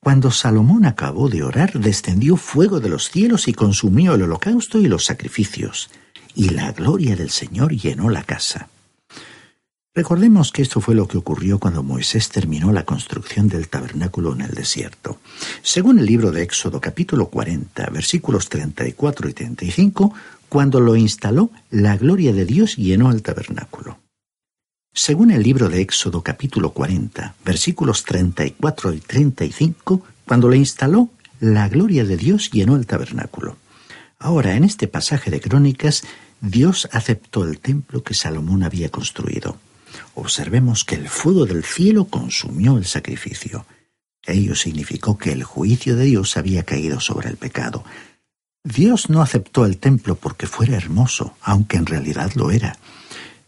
Cuando 0.00 0.30
Salomón 0.30 0.86
acabó 0.86 1.28
de 1.28 1.42
orar, 1.42 1.78
descendió 1.78 2.38
fuego 2.38 2.80
de 2.80 2.88
los 2.88 3.10
cielos 3.10 3.46
y 3.46 3.52
consumió 3.52 4.14
el 4.14 4.22
holocausto 4.22 4.78
y 4.80 4.86
los 4.86 5.04
sacrificios, 5.04 5.90
y 6.34 6.48
la 6.48 6.72
gloria 6.72 7.14
del 7.14 7.28
Señor 7.28 7.74
llenó 7.74 8.08
la 8.08 8.22
casa. 8.22 8.70
Recordemos 9.96 10.50
que 10.50 10.62
esto 10.62 10.80
fue 10.80 10.96
lo 10.96 11.06
que 11.06 11.18
ocurrió 11.18 11.60
cuando 11.60 11.84
Moisés 11.84 12.28
terminó 12.28 12.72
la 12.72 12.84
construcción 12.84 13.48
del 13.48 13.68
tabernáculo 13.68 14.32
en 14.32 14.40
el 14.40 14.50
desierto. 14.50 15.20
Según 15.62 16.00
el 16.00 16.06
libro 16.06 16.32
de 16.32 16.42
Éxodo 16.42 16.80
capítulo 16.80 17.28
40, 17.28 17.90
versículos 17.90 18.48
34 18.48 19.28
y 19.28 19.32
35, 19.32 20.12
cuando 20.48 20.80
lo 20.80 20.96
instaló, 20.96 21.52
la 21.70 21.96
gloria 21.96 22.32
de 22.32 22.44
Dios 22.44 22.74
llenó 22.74 23.12
el 23.12 23.22
tabernáculo. 23.22 24.00
Según 24.92 25.30
el 25.30 25.44
libro 25.44 25.68
de 25.68 25.80
Éxodo 25.82 26.22
capítulo 26.22 26.70
40, 26.70 27.36
versículos 27.44 28.02
34 28.02 28.94
y 28.94 28.98
35, 28.98 30.02
cuando 30.26 30.48
lo 30.48 30.56
instaló, 30.56 31.10
la 31.38 31.68
gloria 31.68 32.04
de 32.04 32.16
Dios 32.16 32.50
llenó 32.50 32.74
el 32.74 32.86
tabernáculo. 32.86 33.58
Ahora, 34.18 34.56
en 34.56 34.64
este 34.64 34.88
pasaje 34.88 35.30
de 35.30 35.40
Crónicas, 35.40 36.02
Dios 36.40 36.88
aceptó 36.90 37.44
el 37.44 37.60
templo 37.60 38.02
que 38.02 38.14
Salomón 38.14 38.64
había 38.64 38.88
construido 38.88 39.56
observemos 40.14 40.84
que 40.84 40.94
el 40.94 41.08
fuego 41.08 41.46
del 41.46 41.64
cielo 41.64 42.06
consumió 42.06 42.76
el 42.76 42.84
sacrificio. 42.84 43.66
Ello 44.26 44.54
significó 44.54 45.18
que 45.18 45.32
el 45.32 45.44
juicio 45.44 45.96
de 45.96 46.04
Dios 46.04 46.36
había 46.36 46.62
caído 46.62 47.00
sobre 47.00 47.28
el 47.28 47.36
pecado. 47.36 47.84
Dios 48.62 49.10
no 49.10 49.20
aceptó 49.20 49.66
el 49.66 49.78
templo 49.78 50.14
porque 50.14 50.46
fuera 50.46 50.76
hermoso, 50.76 51.36
aunque 51.42 51.76
en 51.76 51.86
realidad 51.86 52.32
lo 52.34 52.50
era. 52.50 52.78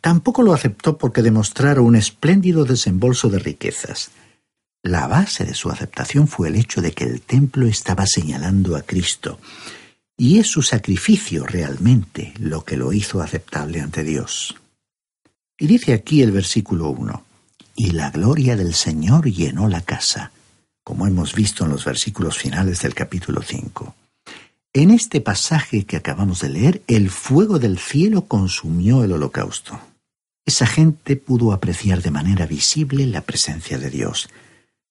Tampoco 0.01 0.43
lo 0.43 0.53
aceptó 0.53 0.99
porque 0.99 1.23
demostrara 1.23 1.81
un 1.81 1.97
espléndido 1.97 2.65
desembolso 2.65 3.29
de 3.29 3.39
riquezas. 3.39 4.11
La 4.83 5.09
base 5.09 5.45
de 5.45 5.55
su 5.55 5.71
aceptación 5.71 6.29
fue 6.29 6.49
el 6.49 6.57
hecho 6.57 6.81
de 6.81 6.93
que 6.93 7.05
el 7.05 7.23
templo 7.23 7.67
estaba 7.67 8.07
señalando 8.07 8.77
a 8.77 8.83
Cristo, 8.83 9.41
y 10.17 10.39
es 10.39 10.47
su 10.47 10.63
sacrificio 10.63 11.45
realmente 11.45 12.33
lo 12.39 12.65
que 12.65 12.77
lo 12.77 12.93
hizo 12.93 13.21
aceptable 13.21 13.81
ante 13.81 14.05
Dios. 14.05 14.55
Y 15.59 15.67
dice 15.67 15.95
aquí 15.95 16.23
el 16.23 16.33
versículo 16.33 16.91
1, 16.91 17.25
y 17.77 17.93
la 17.93 18.11
gloria 18.11 18.57
del 18.57 18.75
Señor 18.75 19.31
llenó 19.31 19.69
la 19.69 19.81
casa, 19.81 20.31
como 20.85 21.07
hemos 21.07 21.35
visto 21.35 21.65
en 21.65 21.71
los 21.71 21.85
versículos 21.85 22.37
finales 22.37 22.83
del 22.83 22.95
capítulo 22.95 23.41
5. 23.43 23.95
En 24.75 24.91
este 24.91 25.23
pasaje 25.23 25.85
que 25.87 25.97
acabamos 25.97 26.41
de 26.41 26.51
leer, 26.51 26.83
el 26.87 27.09
fuego 27.09 27.59
del 27.59 27.79
cielo 27.79 28.27
consumió 28.27 29.03
el 29.03 29.13
holocausto. 29.13 29.81
Esa 30.45 30.67
gente 30.67 31.17
pudo 31.17 31.53
apreciar 31.53 32.03
de 32.03 32.11
manera 32.11 32.45
visible 32.45 33.07
la 33.07 33.23
presencia 33.23 33.79
de 33.79 33.89
Dios. 33.89 34.29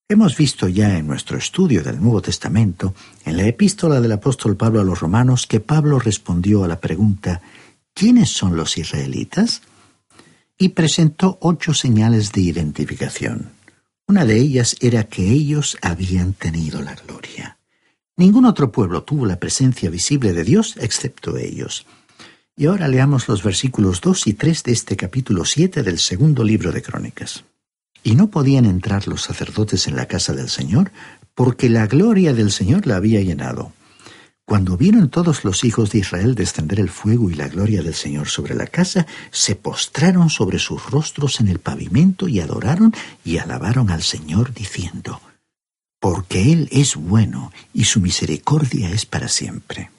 Hemos 0.09 0.35
visto 0.35 0.67
ya 0.67 0.97
en 0.97 1.05
nuestro 1.05 1.37
estudio 1.37 1.83
del 1.83 2.01
Nuevo 2.01 2.23
Testamento, 2.23 2.95
en 3.23 3.37
la 3.37 3.45
epístola 3.45 4.01
del 4.01 4.13
apóstol 4.13 4.57
Pablo 4.57 4.81
a 4.81 4.83
los 4.83 4.99
romanos, 4.99 5.45
que 5.45 5.59
Pablo 5.59 5.99
respondió 5.99 6.63
a 6.63 6.67
la 6.67 6.79
pregunta 6.79 7.43
¿quiénes 7.93 8.31
son 8.31 8.57
los 8.57 8.79
israelitas? 8.79 9.61
Y 10.57 10.69
presentó 10.69 11.37
ocho 11.41 11.73
señales 11.73 12.31
de 12.31 12.41
identificación. 12.41 13.51
Una 14.07 14.25
de 14.25 14.37
ellas 14.37 14.75
era 14.81 15.05
que 15.05 15.29
ellos 15.29 15.77
habían 15.81 16.33
tenido 16.33 16.81
la 16.81 16.95
gloria. 16.95 17.57
Ningún 18.17 18.45
otro 18.45 18.71
pueblo 18.71 19.03
tuvo 19.03 19.25
la 19.25 19.39
presencia 19.39 19.89
visible 19.89 20.31
de 20.33 20.43
Dios 20.43 20.75
excepto 20.79 21.37
ellos. 21.37 21.85
Y 22.55 22.67
ahora 22.67 22.87
leamos 22.87 23.27
los 23.27 23.43
versículos 23.43 23.99
2 23.99 24.27
y 24.27 24.33
3 24.33 24.63
de 24.63 24.71
este 24.71 24.95
capítulo 24.95 25.43
7 25.43 25.83
del 25.83 25.99
segundo 25.99 26.43
libro 26.43 26.71
de 26.71 26.81
Crónicas. 26.81 27.43
Y 28.03 28.15
no 28.15 28.29
podían 28.29 28.65
entrar 28.65 29.07
los 29.07 29.23
sacerdotes 29.23 29.87
en 29.87 29.97
la 29.97 30.05
casa 30.05 30.33
del 30.33 30.47
Señor, 30.47 30.91
porque 31.33 31.67
la 31.69 31.87
gloria 31.87 32.33
del 32.33 32.51
Señor 32.51 32.87
la 32.87 32.95
había 32.95 33.21
llenado. 33.21 33.73
Cuando 34.47 34.77
vieron 34.77 35.09
todos 35.09 35.43
los 35.43 35.63
hijos 35.63 35.91
de 35.91 35.99
Israel 35.99 36.35
descender 36.35 36.79
el 36.79 36.89
fuego 36.89 37.31
y 37.31 37.33
la 37.33 37.47
gloria 37.47 37.81
del 37.81 37.95
Señor 37.95 38.27
sobre 38.27 38.53
la 38.53 38.67
casa, 38.67 39.07
se 39.31 39.55
postraron 39.55 40.29
sobre 40.29 40.59
sus 40.59 40.85
rostros 40.91 41.39
en 41.39 41.47
el 41.47 41.57
pavimento 41.57 42.27
y 42.27 42.39
adoraron 42.39 42.93
y 43.23 43.39
alabaron 43.39 43.89
al 43.89 44.03
Señor 44.03 44.53
diciendo, 44.53 45.19
Porque 45.99 46.53
Él 46.53 46.69
es 46.71 46.95
bueno 46.95 47.51
y 47.73 47.85
su 47.85 47.99
misericordia 47.99 48.91
es 48.91 49.07
para 49.07 49.29
siempre. 49.29 49.89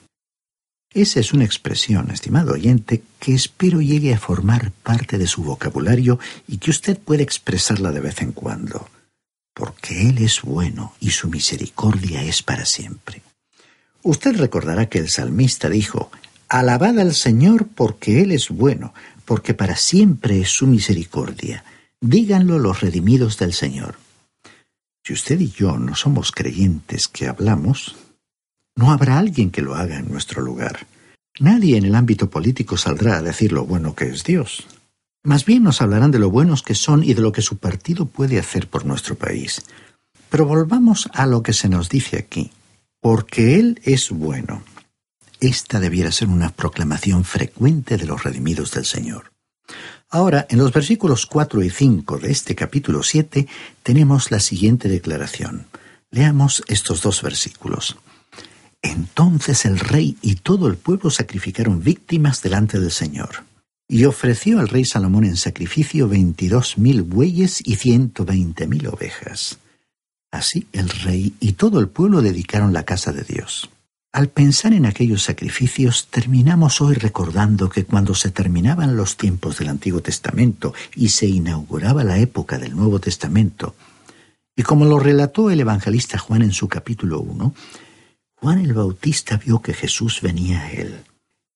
Esa 0.93 1.19
es 1.19 1.33
una 1.33 1.43
expresión, 1.43 2.09
estimado 2.09 2.53
oyente, 2.53 3.03
que 3.19 3.33
espero 3.33 3.81
llegue 3.81 4.13
a 4.13 4.19
formar 4.19 4.71
parte 4.71 5.17
de 5.17 5.27
su 5.27 5.43
vocabulario 5.43 6.19
y 6.47 6.57
que 6.57 6.71
usted 6.71 6.97
pueda 6.97 7.21
expresarla 7.21 7.91
de 7.91 7.99
vez 7.99 8.21
en 8.21 8.31
cuando. 8.31 8.89
Porque 9.53 10.07
Él 10.07 10.19
es 10.19 10.41
bueno 10.41 10.93
y 11.01 11.11
su 11.11 11.27
misericordia 11.27 12.23
es 12.23 12.41
para 12.41 12.65
siempre. 12.65 13.26
Usted 14.03 14.37
recordará 14.37 14.87
que 14.87 14.99
el 14.99 15.09
salmista 15.09 15.69
dijo, 15.69 16.11
Alabad 16.49 16.97
al 16.99 17.13
Señor 17.13 17.67
porque 17.67 18.21
Él 18.21 18.31
es 18.31 18.49
bueno, 18.49 18.93
porque 19.25 19.53
para 19.53 19.75
siempre 19.75 20.39
es 20.39 20.49
su 20.49 20.65
misericordia. 20.65 21.65
Díganlo 21.99 22.57
los 22.59 22.79
redimidos 22.79 23.37
del 23.37 23.53
Señor. 23.53 23.95
Si 25.03 25.13
usted 25.13 25.39
y 25.39 25.49
yo 25.49 25.77
no 25.77 25.95
somos 25.95 26.31
creyentes 26.31 27.07
que 27.07 27.27
hablamos, 27.27 27.95
no 28.75 28.91
habrá 28.91 29.17
alguien 29.17 29.51
que 29.51 29.61
lo 29.61 29.75
haga 29.75 29.97
en 29.97 30.09
nuestro 30.09 30.41
lugar. 30.41 30.87
Nadie 31.39 31.77
en 31.77 31.85
el 31.85 31.95
ámbito 31.95 32.29
político 32.29 32.77
saldrá 32.77 33.17
a 33.17 33.21
decir 33.21 33.51
lo 33.51 33.65
bueno 33.65 33.95
que 33.95 34.05
es 34.05 34.23
Dios. 34.23 34.67
Más 35.23 35.43
bien 35.43 35.63
nos 35.63 35.81
hablarán 35.81 36.11
de 36.11 36.19
lo 36.19 36.29
buenos 36.29 36.63
que 36.63 36.75
son 36.75 37.03
y 37.03 37.13
de 37.13 37.21
lo 37.21 37.31
que 37.31 37.41
su 37.41 37.57
partido 37.57 38.05
puede 38.05 38.39
hacer 38.39 38.69
por 38.69 38.85
nuestro 38.85 39.15
país. 39.15 39.63
Pero 40.29 40.45
volvamos 40.45 41.09
a 41.13 41.25
lo 41.25 41.43
que 41.43 41.53
se 41.53 41.67
nos 41.67 41.89
dice 41.89 42.17
aquí 42.17 42.51
porque 43.01 43.59
Él 43.59 43.79
es 43.83 44.09
bueno. 44.09 44.63
Esta 45.39 45.79
debiera 45.79 46.11
ser 46.11 46.29
una 46.29 46.49
proclamación 46.49 47.23
frecuente 47.23 47.97
de 47.97 48.05
los 48.05 48.23
redimidos 48.23 48.71
del 48.71 48.85
Señor. 48.85 49.31
Ahora, 50.09 50.47
en 50.49 50.57
los 50.59 50.71
versículos 50.71 51.25
4 51.25 51.63
y 51.63 51.69
5 51.69 52.19
de 52.19 52.31
este 52.31 52.55
capítulo 52.55 53.03
7 53.03 53.47
tenemos 53.83 54.31
la 54.31 54.39
siguiente 54.39 54.87
declaración. 54.87 55.67
Leamos 56.09 56.63
estos 56.67 57.01
dos 57.01 57.21
versículos. 57.21 57.97
Entonces 58.81 59.65
el 59.65 59.79
rey 59.79 60.17
y 60.21 60.35
todo 60.35 60.67
el 60.67 60.77
pueblo 60.77 61.09
sacrificaron 61.09 61.83
víctimas 61.83 62.41
delante 62.41 62.79
del 62.79 62.91
Señor. 62.91 63.43
Y 63.89 64.05
ofreció 64.05 64.59
al 64.59 64.69
rey 64.69 64.85
Salomón 64.85 65.25
en 65.25 65.37
sacrificio 65.37 66.07
veintidós 66.07 66.77
mil 66.77 67.03
bueyes 67.03 67.61
y 67.65 67.75
ciento 67.75 68.25
veinte 68.25 68.67
mil 68.67 68.87
ovejas. 68.87 69.59
Así 70.31 70.67
el 70.73 70.89
rey 70.89 71.33
y 71.39 71.53
todo 71.53 71.79
el 71.79 71.87
pueblo 71.87 72.21
dedicaron 72.21 72.73
la 72.73 72.83
casa 72.83 73.11
de 73.11 73.23
Dios. 73.23 73.69
Al 74.13 74.29
pensar 74.29 74.73
en 74.73 74.85
aquellos 74.85 75.23
sacrificios, 75.23 76.07
terminamos 76.09 76.81
hoy 76.81 76.95
recordando 76.95 77.69
que 77.69 77.85
cuando 77.85 78.15
se 78.15 78.31
terminaban 78.31 78.97
los 78.97 79.15
tiempos 79.15 79.59
del 79.59 79.69
Antiguo 79.69 80.01
Testamento 80.01 80.73
y 80.95 81.09
se 81.09 81.27
inauguraba 81.27 82.03
la 82.03 82.17
época 82.17 82.57
del 82.57 82.75
Nuevo 82.75 82.99
Testamento, 82.99 83.75
y 84.55 84.63
como 84.63 84.85
lo 84.85 84.97
relató 84.97 85.51
el 85.51 85.59
evangelista 85.59 86.17
Juan 86.17 86.41
en 86.41 86.51
su 86.51 86.67
capítulo 86.67 87.19
1, 87.19 87.53
Juan 88.37 88.59
el 88.59 88.73
Bautista 88.73 89.37
vio 89.37 89.61
que 89.61 89.75
Jesús 89.75 90.19
venía 90.21 90.61
a 90.61 90.71
él. 90.71 91.03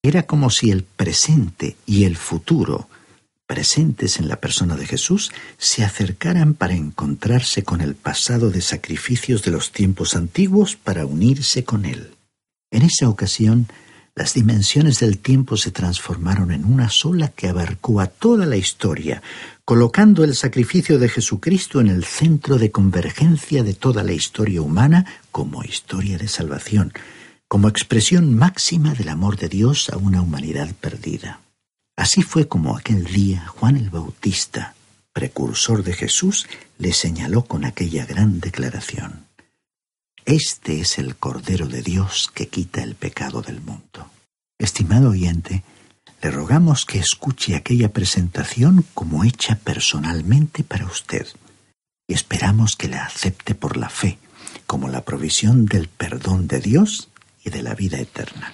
Era 0.04 0.22
como 0.22 0.50
si 0.50 0.70
el 0.70 0.84
presente 0.84 1.76
y 1.84 2.04
el 2.04 2.16
futuro 2.16 2.88
presentes 3.52 4.18
en 4.18 4.28
la 4.28 4.36
persona 4.36 4.76
de 4.76 4.86
Jesús 4.86 5.30
se 5.58 5.84
acercaran 5.84 6.54
para 6.54 6.74
encontrarse 6.74 7.64
con 7.64 7.82
el 7.82 7.94
pasado 7.94 8.48
de 8.48 8.62
sacrificios 8.62 9.42
de 9.42 9.50
los 9.50 9.72
tiempos 9.72 10.16
antiguos 10.16 10.76
para 10.76 11.04
unirse 11.04 11.62
con 11.62 11.84
Él. 11.84 12.14
En 12.70 12.80
esa 12.80 13.10
ocasión, 13.10 13.66
las 14.14 14.32
dimensiones 14.32 15.00
del 15.00 15.18
tiempo 15.18 15.58
se 15.58 15.70
transformaron 15.70 16.50
en 16.50 16.64
una 16.64 16.88
sola 16.88 17.28
que 17.28 17.46
abarcó 17.46 18.00
a 18.00 18.06
toda 18.06 18.46
la 18.46 18.56
historia, 18.56 19.22
colocando 19.66 20.24
el 20.24 20.34
sacrificio 20.34 20.98
de 20.98 21.10
Jesucristo 21.10 21.78
en 21.82 21.88
el 21.88 22.04
centro 22.04 22.56
de 22.56 22.70
convergencia 22.70 23.62
de 23.62 23.74
toda 23.74 24.02
la 24.02 24.14
historia 24.14 24.62
humana 24.62 25.04
como 25.30 25.62
historia 25.62 26.16
de 26.16 26.28
salvación, 26.28 26.94
como 27.48 27.68
expresión 27.68 28.34
máxima 28.34 28.94
del 28.94 29.10
amor 29.10 29.36
de 29.36 29.50
Dios 29.50 29.90
a 29.90 29.98
una 29.98 30.22
humanidad 30.22 30.74
perdida. 30.80 31.42
Así 31.96 32.22
fue 32.22 32.48
como 32.48 32.76
aquel 32.76 33.04
día 33.04 33.46
Juan 33.46 33.76
el 33.76 33.90
Bautista, 33.90 34.74
precursor 35.12 35.82
de 35.82 35.92
Jesús, 35.92 36.46
le 36.78 36.92
señaló 36.92 37.44
con 37.44 37.64
aquella 37.64 38.06
gran 38.06 38.40
declaración. 38.40 39.26
Este 40.24 40.80
es 40.80 40.98
el 40.98 41.16
Cordero 41.16 41.66
de 41.66 41.82
Dios 41.82 42.30
que 42.32 42.48
quita 42.48 42.82
el 42.82 42.94
pecado 42.94 43.42
del 43.42 43.60
mundo. 43.60 44.10
Estimado 44.58 45.10
oyente, 45.10 45.64
le 46.22 46.30
rogamos 46.30 46.86
que 46.86 46.98
escuche 46.98 47.56
aquella 47.56 47.92
presentación 47.92 48.84
como 48.94 49.24
hecha 49.24 49.56
personalmente 49.56 50.62
para 50.62 50.86
usted 50.86 51.26
y 52.06 52.14
esperamos 52.14 52.76
que 52.76 52.88
la 52.88 53.04
acepte 53.04 53.54
por 53.54 53.76
la 53.76 53.88
fe 53.88 54.18
como 54.66 54.88
la 54.88 55.04
provisión 55.04 55.66
del 55.66 55.88
perdón 55.88 56.46
de 56.46 56.60
Dios 56.60 57.10
y 57.44 57.50
de 57.50 57.62
la 57.62 57.74
vida 57.74 57.98
eterna. 57.98 58.52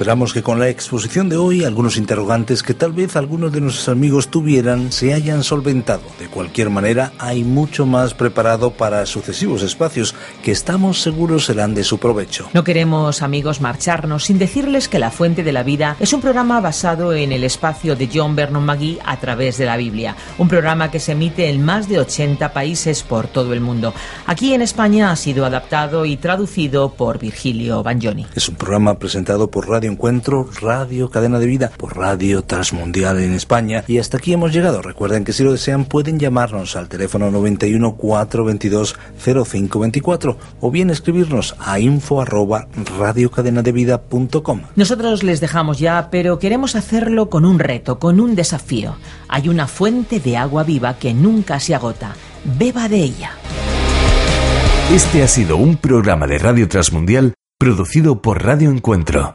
Esperamos 0.00 0.32
que 0.32 0.42
con 0.42 0.58
la 0.58 0.70
exposición 0.70 1.28
de 1.28 1.36
hoy 1.36 1.62
algunos 1.62 1.98
interrogantes 1.98 2.62
que 2.62 2.72
tal 2.72 2.92
vez 2.92 3.16
algunos 3.16 3.52
de 3.52 3.60
nuestros 3.60 3.90
amigos 3.90 4.28
tuvieran 4.28 4.92
se 4.92 5.12
hayan 5.12 5.44
solventado. 5.44 6.00
De 6.18 6.26
cualquier 6.26 6.70
manera, 6.70 7.12
hay 7.18 7.44
mucho 7.44 7.84
más 7.84 8.14
preparado 8.14 8.70
para 8.70 9.04
sucesivos 9.04 9.62
espacios 9.62 10.14
que 10.42 10.52
estamos 10.52 11.02
seguros 11.02 11.44
serán 11.44 11.74
de 11.74 11.84
su 11.84 11.98
provecho. 11.98 12.48
No 12.54 12.64
queremos, 12.64 13.20
amigos, 13.20 13.60
marcharnos 13.60 14.24
sin 14.24 14.38
decirles 14.38 14.88
que 14.88 14.98
La 14.98 15.10
Fuente 15.10 15.42
de 15.42 15.52
la 15.52 15.64
Vida 15.64 15.98
es 16.00 16.14
un 16.14 16.22
programa 16.22 16.62
basado 16.62 17.12
en 17.12 17.30
el 17.30 17.44
espacio 17.44 17.94
de 17.94 18.08
John 18.10 18.34
Vernon 18.34 18.64
Magui 18.64 18.98
a 19.04 19.20
través 19.20 19.58
de 19.58 19.66
la 19.66 19.76
Biblia. 19.76 20.16
Un 20.38 20.48
programa 20.48 20.90
que 20.90 20.98
se 20.98 21.12
emite 21.12 21.50
en 21.50 21.62
más 21.62 21.90
de 21.90 22.00
80 22.00 22.54
países 22.54 23.02
por 23.02 23.26
todo 23.26 23.52
el 23.52 23.60
mundo. 23.60 23.92
Aquí 24.24 24.54
en 24.54 24.62
España 24.62 25.10
ha 25.10 25.16
sido 25.16 25.44
adaptado 25.44 26.06
y 26.06 26.16
traducido 26.16 26.94
por 26.94 27.18
Virgilio 27.18 27.82
Bagnoni. 27.82 28.24
Es 28.34 28.48
un 28.48 28.54
programa 28.54 28.98
presentado 28.98 29.50
por 29.50 29.68
Radio 29.68 29.89
Encuentro, 29.90 30.48
Radio 30.60 31.10
Cadena 31.10 31.38
de 31.38 31.46
Vida, 31.46 31.70
por 31.76 31.96
Radio 31.96 32.42
Transmundial 32.42 33.20
en 33.20 33.32
España. 33.32 33.84
Y 33.86 33.98
hasta 33.98 34.18
aquí 34.18 34.32
hemos 34.32 34.52
llegado. 34.52 34.82
Recuerden 34.82 35.24
que 35.24 35.32
si 35.32 35.42
lo 35.44 35.52
desean 35.52 35.84
pueden 35.84 36.18
llamarnos 36.18 36.76
al 36.76 36.88
teléfono 36.88 37.30
91 37.30 37.96
422 37.96 38.96
0524 39.22 40.36
o 40.60 40.70
bien 40.70 40.90
escribirnos 40.90 41.56
a 41.58 41.78
info 41.80 42.20
arroba 42.20 42.68
radiocadenadevida.com. 42.98 44.62
Nosotros 44.76 45.22
les 45.22 45.40
dejamos 45.40 45.78
ya, 45.78 46.08
pero 46.10 46.38
queremos 46.38 46.76
hacerlo 46.76 47.30
con 47.30 47.44
un 47.44 47.58
reto, 47.58 47.98
con 47.98 48.20
un 48.20 48.34
desafío. 48.34 48.96
Hay 49.28 49.48
una 49.48 49.66
fuente 49.66 50.20
de 50.20 50.36
agua 50.36 50.64
viva 50.64 50.94
que 50.94 51.14
nunca 51.14 51.60
se 51.60 51.74
agota. 51.74 52.14
Beba 52.58 52.88
de 52.88 53.02
ella. 53.02 53.32
Este 54.92 55.22
ha 55.22 55.28
sido 55.28 55.56
un 55.56 55.76
programa 55.76 56.26
de 56.26 56.38
Radio 56.38 56.68
Transmundial 56.68 57.34
producido 57.60 58.22
por 58.22 58.42
Radio 58.42 58.70
Encuentro, 58.70 59.34